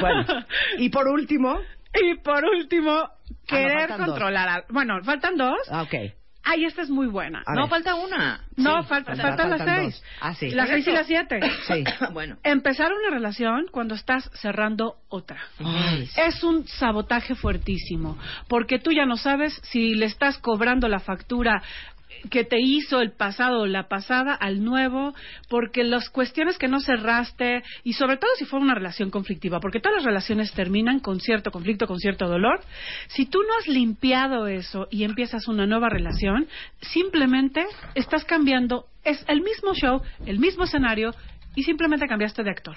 bueno, 0.00 0.24
y 0.78 0.88
por 0.88 1.08
último, 1.08 1.58
Y 1.94 2.14
por 2.22 2.44
último, 2.44 3.08
querer 3.46 3.80
faltan 3.88 3.98
dos. 3.98 4.06
controlar. 4.08 4.48
a- 4.48 4.64
Bueno, 4.70 4.94
faltan 5.04 5.36
dos. 5.36 5.58
ah, 5.70 5.82
ok. 5.82 5.94
Ay, 6.44 6.64
esta 6.64 6.82
es 6.82 6.90
muy 6.90 7.06
buena. 7.06 7.42
A 7.46 7.54
No, 7.54 7.62
ver. 7.62 7.70
falta 7.70 7.94
una. 7.94 8.40
No, 8.56 8.82
Sí, 8.82 8.88
falta- 8.88 9.12
falta- 9.12 9.22
faltan 9.28 9.50
las 9.50 9.58
faltan 9.60 9.76
seis. 9.84 9.94
dos. 10.00 10.04
Ah, 10.20 10.34
sí. 10.34 10.50
Las 10.50 10.68
seis 10.68 10.86
y 10.88 10.90
las 10.92 11.06
siete. 11.06 11.40
Sí. 11.68 11.84
bueno. 12.12 12.36
Empezar 12.42 12.90
una 12.92 13.10
relación 13.14 13.66
cuando 13.70 13.94
estás 13.94 14.28
cerrando 14.34 14.96
otra. 15.08 15.38
Ay, 15.60 16.06
sí. 16.06 16.20
Es 16.20 16.42
un 16.42 16.66
sabotaje 16.66 17.34
fuertísimo, 17.36 18.18
porque 18.48 18.78
tú 18.78 18.90
ya 18.92 19.06
no 19.06 19.16
sabes 19.16 19.60
si 19.64 19.94
le 19.94 20.06
estás 20.06 20.38
cobrando 20.38 20.88
la 20.88 20.98
factura 20.98 21.62
que 22.30 22.44
te 22.44 22.60
hizo 22.60 23.00
el 23.00 23.12
pasado 23.12 23.60
o 23.60 23.66
la 23.66 23.88
pasada 23.88 24.34
al 24.34 24.64
nuevo, 24.64 25.14
porque 25.48 25.84
las 25.84 26.08
cuestiones 26.10 26.58
que 26.58 26.68
no 26.68 26.80
cerraste, 26.80 27.62
y 27.84 27.94
sobre 27.94 28.16
todo 28.16 28.30
si 28.36 28.44
fue 28.44 28.60
una 28.60 28.74
relación 28.74 29.10
conflictiva, 29.10 29.60
porque 29.60 29.80
todas 29.80 29.96
las 29.96 30.04
relaciones 30.04 30.52
terminan 30.52 31.00
con 31.00 31.20
cierto 31.20 31.50
conflicto, 31.50 31.86
con 31.86 31.98
cierto 31.98 32.28
dolor, 32.28 32.60
si 33.08 33.26
tú 33.26 33.40
no 33.42 33.58
has 33.58 33.68
limpiado 33.68 34.46
eso 34.46 34.88
y 34.90 35.04
empiezas 35.04 35.48
una 35.48 35.66
nueva 35.66 35.88
relación, 35.88 36.46
simplemente 36.80 37.64
estás 37.94 38.24
cambiando, 38.24 38.86
es 39.04 39.24
el 39.28 39.42
mismo 39.42 39.74
show, 39.74 40.02
el 40.26 40.38
mismo 40.38 40.64
escenario, 40.64 41.14
y 41.54 41.64
simplemente 41.64 42.06
cambiaste 42.06 42.42
de 42.42 42.50
actor. 42.50 42.76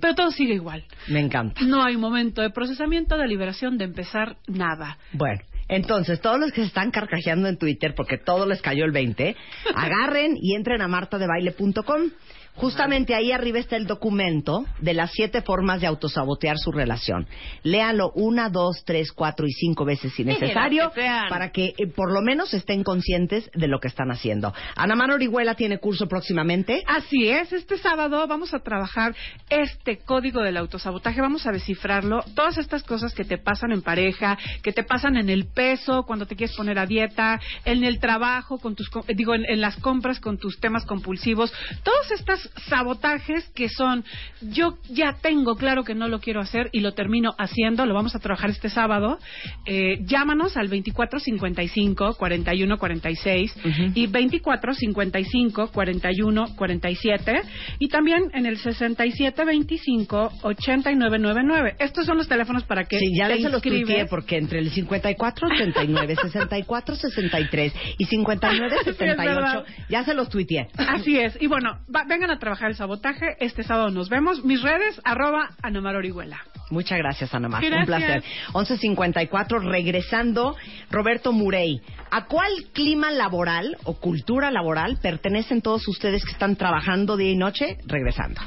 Pero 0.00 0.14
todo 0.14 0.30
sigue 0.30 0.54
igual. 0.54 0.84
Me 1.08 1.20
encanta. 1.20 1.60
No 1.62 1.84
hay 1.84 1.96
momento 1.96 2.42
de 2.42 2.50
procesamiento, 2.50 3.16
de 3.16 3.28
liberación, 3.28 3.78
de 3.78 3.84
empezar 3.84 4.36
nada. 4.48 4.98
Bueno, 5.12 5.42
entonces, 5.70 6.20
todos 6.20 6.40
los 6.40 6.50
que 6.50 6.62
se 6.62 6.66
están 6.66 6.90
carcajeando 6.90 7.48
en 7.48 7.56
Twitter, 7.56 7.94
porque 7.94 8.18
todo 8.18 8.44
les 8.44 8.60
cayó 8.60 8.84
el 8.84 8.90
20, 8.90 9.36
agarren 9.74 10.36
y 10.36 10.56
entren 10.56 10.82
a 10.82 10.88
martadebaile.com. 10.88 12.10
Justamente 12.56 13.14
ahí 13.14 13.32
arriba 13.32 13.58
está 13.58 13.76
el 13.76 13.86
documento 13.86 14.66
de 14.80 14.92
las 14.92 15.12
siete 15.12 15.40
formas 15.40 15.80
de 15.80 15.86
autosabotear 15.86 16.58
su 16.58 16.72
relación. 16.72 17.26
Léalo 17.62 18.10
una, 18.14 18.50
dos, 18.50 18.82
tres, 18.84 19.12
cuatro 19.12 19.46
y 19.46 19.52
cinco 19.52 19.84
veces 19.84 20.12
si 20.12 20.24
necesario 20.24 20.92
para 21.30 21.52
que 21.52 21.74
eh, 21.78 21.86
por 21.86 22.12
lo 22.12 22.20
menos 22.20 22.52
estén 22.52 22.82
conscientes 22.84 23.50
de 23.54 23.66
lo 23.66 23.80
que 23.80 23.88
están 23.88 24.10
haciendo. 24.10 24.52
Ana 24.76 24.94
Mar 24.94 25.10
Orihuela 25.10 25.54
tiene 25.54 25.78
curso 25.78 26.06
próximamente. 26.06 26.82
Así 26.86 27.28
es, 27.28 27.52
este 27.52 27.78
sábado 27.78 28.26
vamos 28.26 28.52
a 28.52 28.58
trabajar 28.58 29.14
este 29.48 29.98
código 29.98 30.40
del 30.42 30.56
autosabotaje, 30.58 31.20
vamos 31.20 31.46
a 31.46 31.52
descifrarlo, 31.52 32.22
todas 32.34 32.58
estas 32.58 32.82
cosas 32.82 33.14
que 33.14 33.24
te 33.24 33.38
pasan 33.38 33.72
en 33.72 33.80
pareja, 33.82 34.36
que 34.62 34.72
te 34.72 34.82
pasan 34.82 35.16
en 35.16 35.30
el 35.30 35.46
peso, 35.46 36.02
cuando 36.06 36.26
te 36.26 36.36
quieres 36.36 36.54
poner 36.56 36.78
a 36.78 36.86
dieta, 36.86 37.40
en 37.64 37.84
el 37.84 38.00
trabajo, 38.00 38.58
con 38.58 38.74
tus, 38.74 38.90
co- 38.90 39.04
digo, 39.08 39.34
en, 39.34 39.44
en 39.46 39.60
las 39.60 39.76
compras 39.76 40.20
con 40.20 40.36
tus 40.38 40.58
temas 40.60 40.84
compulsivos, 40.84 41.52
todos 41.82 42.10
estos 42.10 42.39
sabotajes 42.68 43.48
que 43.54 43.68
son, 43.68 44.04
yo 44.40 44.78
ya 44.88 45.16
tengo 45.20 45.56
claro 45.56 45.84
que 45.84 45.94
no 45.94 46.08
lo 46.08 46.20
quiero 46.20 46.40
hacer 46.40 46.68
y 46.72 46.80
lo 46.80 46.92
termino 46.92 47.34
haciendo, 47.38 47.86
lo 47.86 47.94
vamos 47.94 48.14
a 48.14 48.18
trabajar 48.18 48.50
este 48.50 48.68
sábado, 48.70 49.18
eh, 49.66 49.98
llámanos 50.04 50.56
al 50.56 50.68
2455 50.68 52.14
4146 52.18 53.54
y 53.94 54.06
2455 54.06 55.70
4147 55.72 57.42
y 57.78 57.88
también 57.88 58.24
en 58.34 58.46
el 58.46 58.56
6725 58.58 60.32
8999. 60.42 61.76
Estos 61.78 62.06
son 62.06 62.18
los 62.18 62.28
teléfonos 62.28 62.64
para 62.64 62.84
que 62.84 62.98
Sí, 62.98 63.12
ya 63.16 63.28
te 63.28 63.38
los 63.48 63.62
tuiteé 63.62 64.06
porque 64.06 64.36
entre 64.36 64.58
el 64.60 64.70
54 64.70 65.48
89 65.48 66.16
64 66.20 66.96
63 66.96 67.72
y 67.98 68.04
59 68.04 68.76
Sí, 68.84 68.90
es 68.90 68.96
78 68.96 69.34
verdad. 69.34 69.64
ya 69.88 70.04
se 70.04 70.14
los 70.14 70.28
tuiteé. 70.28 70.68
Así 70.76 71.18
es. 71.18 71.36
Y 71.40 71.46
bueno, 71.46 71.78
va- 71.94 72.04
vengan 72.08 72.29
a 72.30 72.38
trabajar 72.38 72.70
el 72.70 72.76
sabotaje. 72.76 73.36
Este 73.40 73.62
sábado 73.62 73.90
nos 73.90 74.08
vemos. 74.08 74.44
Mis 74.44 74.62
redes, 74.62 75.00
arroba 75.04 75.50
Anomar 75.62 75.96
Orihuela. 75.96 76.40
Muchas 76.70 76.98
gracias, 76.98 77.34
Ana 77.34 77.48
Mar. 77.48 77.62
Un 77.64 77.84
placer. 77.84 78.22
11.54, 78.52 79.70
regresando, 79.70 80.56
Roberto 80.90 81.32
Murey. 81.32 81.80
¿A 82.10 82.26
cuál 82.26 82.50
clima 82.72 83.10
laboral 83.10 83.76
o 83.84 83.94
cultura 83.94 84.50
laboral 84.50 84.98
pertenecen 85.02 85.62
todos 85.62 85.86
ustedes 85.88 86.24
que 86.24 86.32
están 86.32 86.56
trabajando 86.56 87.16
día 87.16 87.32
y 87.32 87.36
noche? 87.36 87.78
Regresando. 87.86 88.40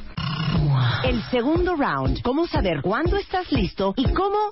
El 1.04 1.22
segundo 1.24 1.76
round. 1.76 2.22
¿Cómo 2.22 2.48
saber 2.48 2.82
cuándo 2.82 3.18
estás 3.18 3.52
listo 3.52 3.94
y 3.98 4.06
cómo 4.14 4.52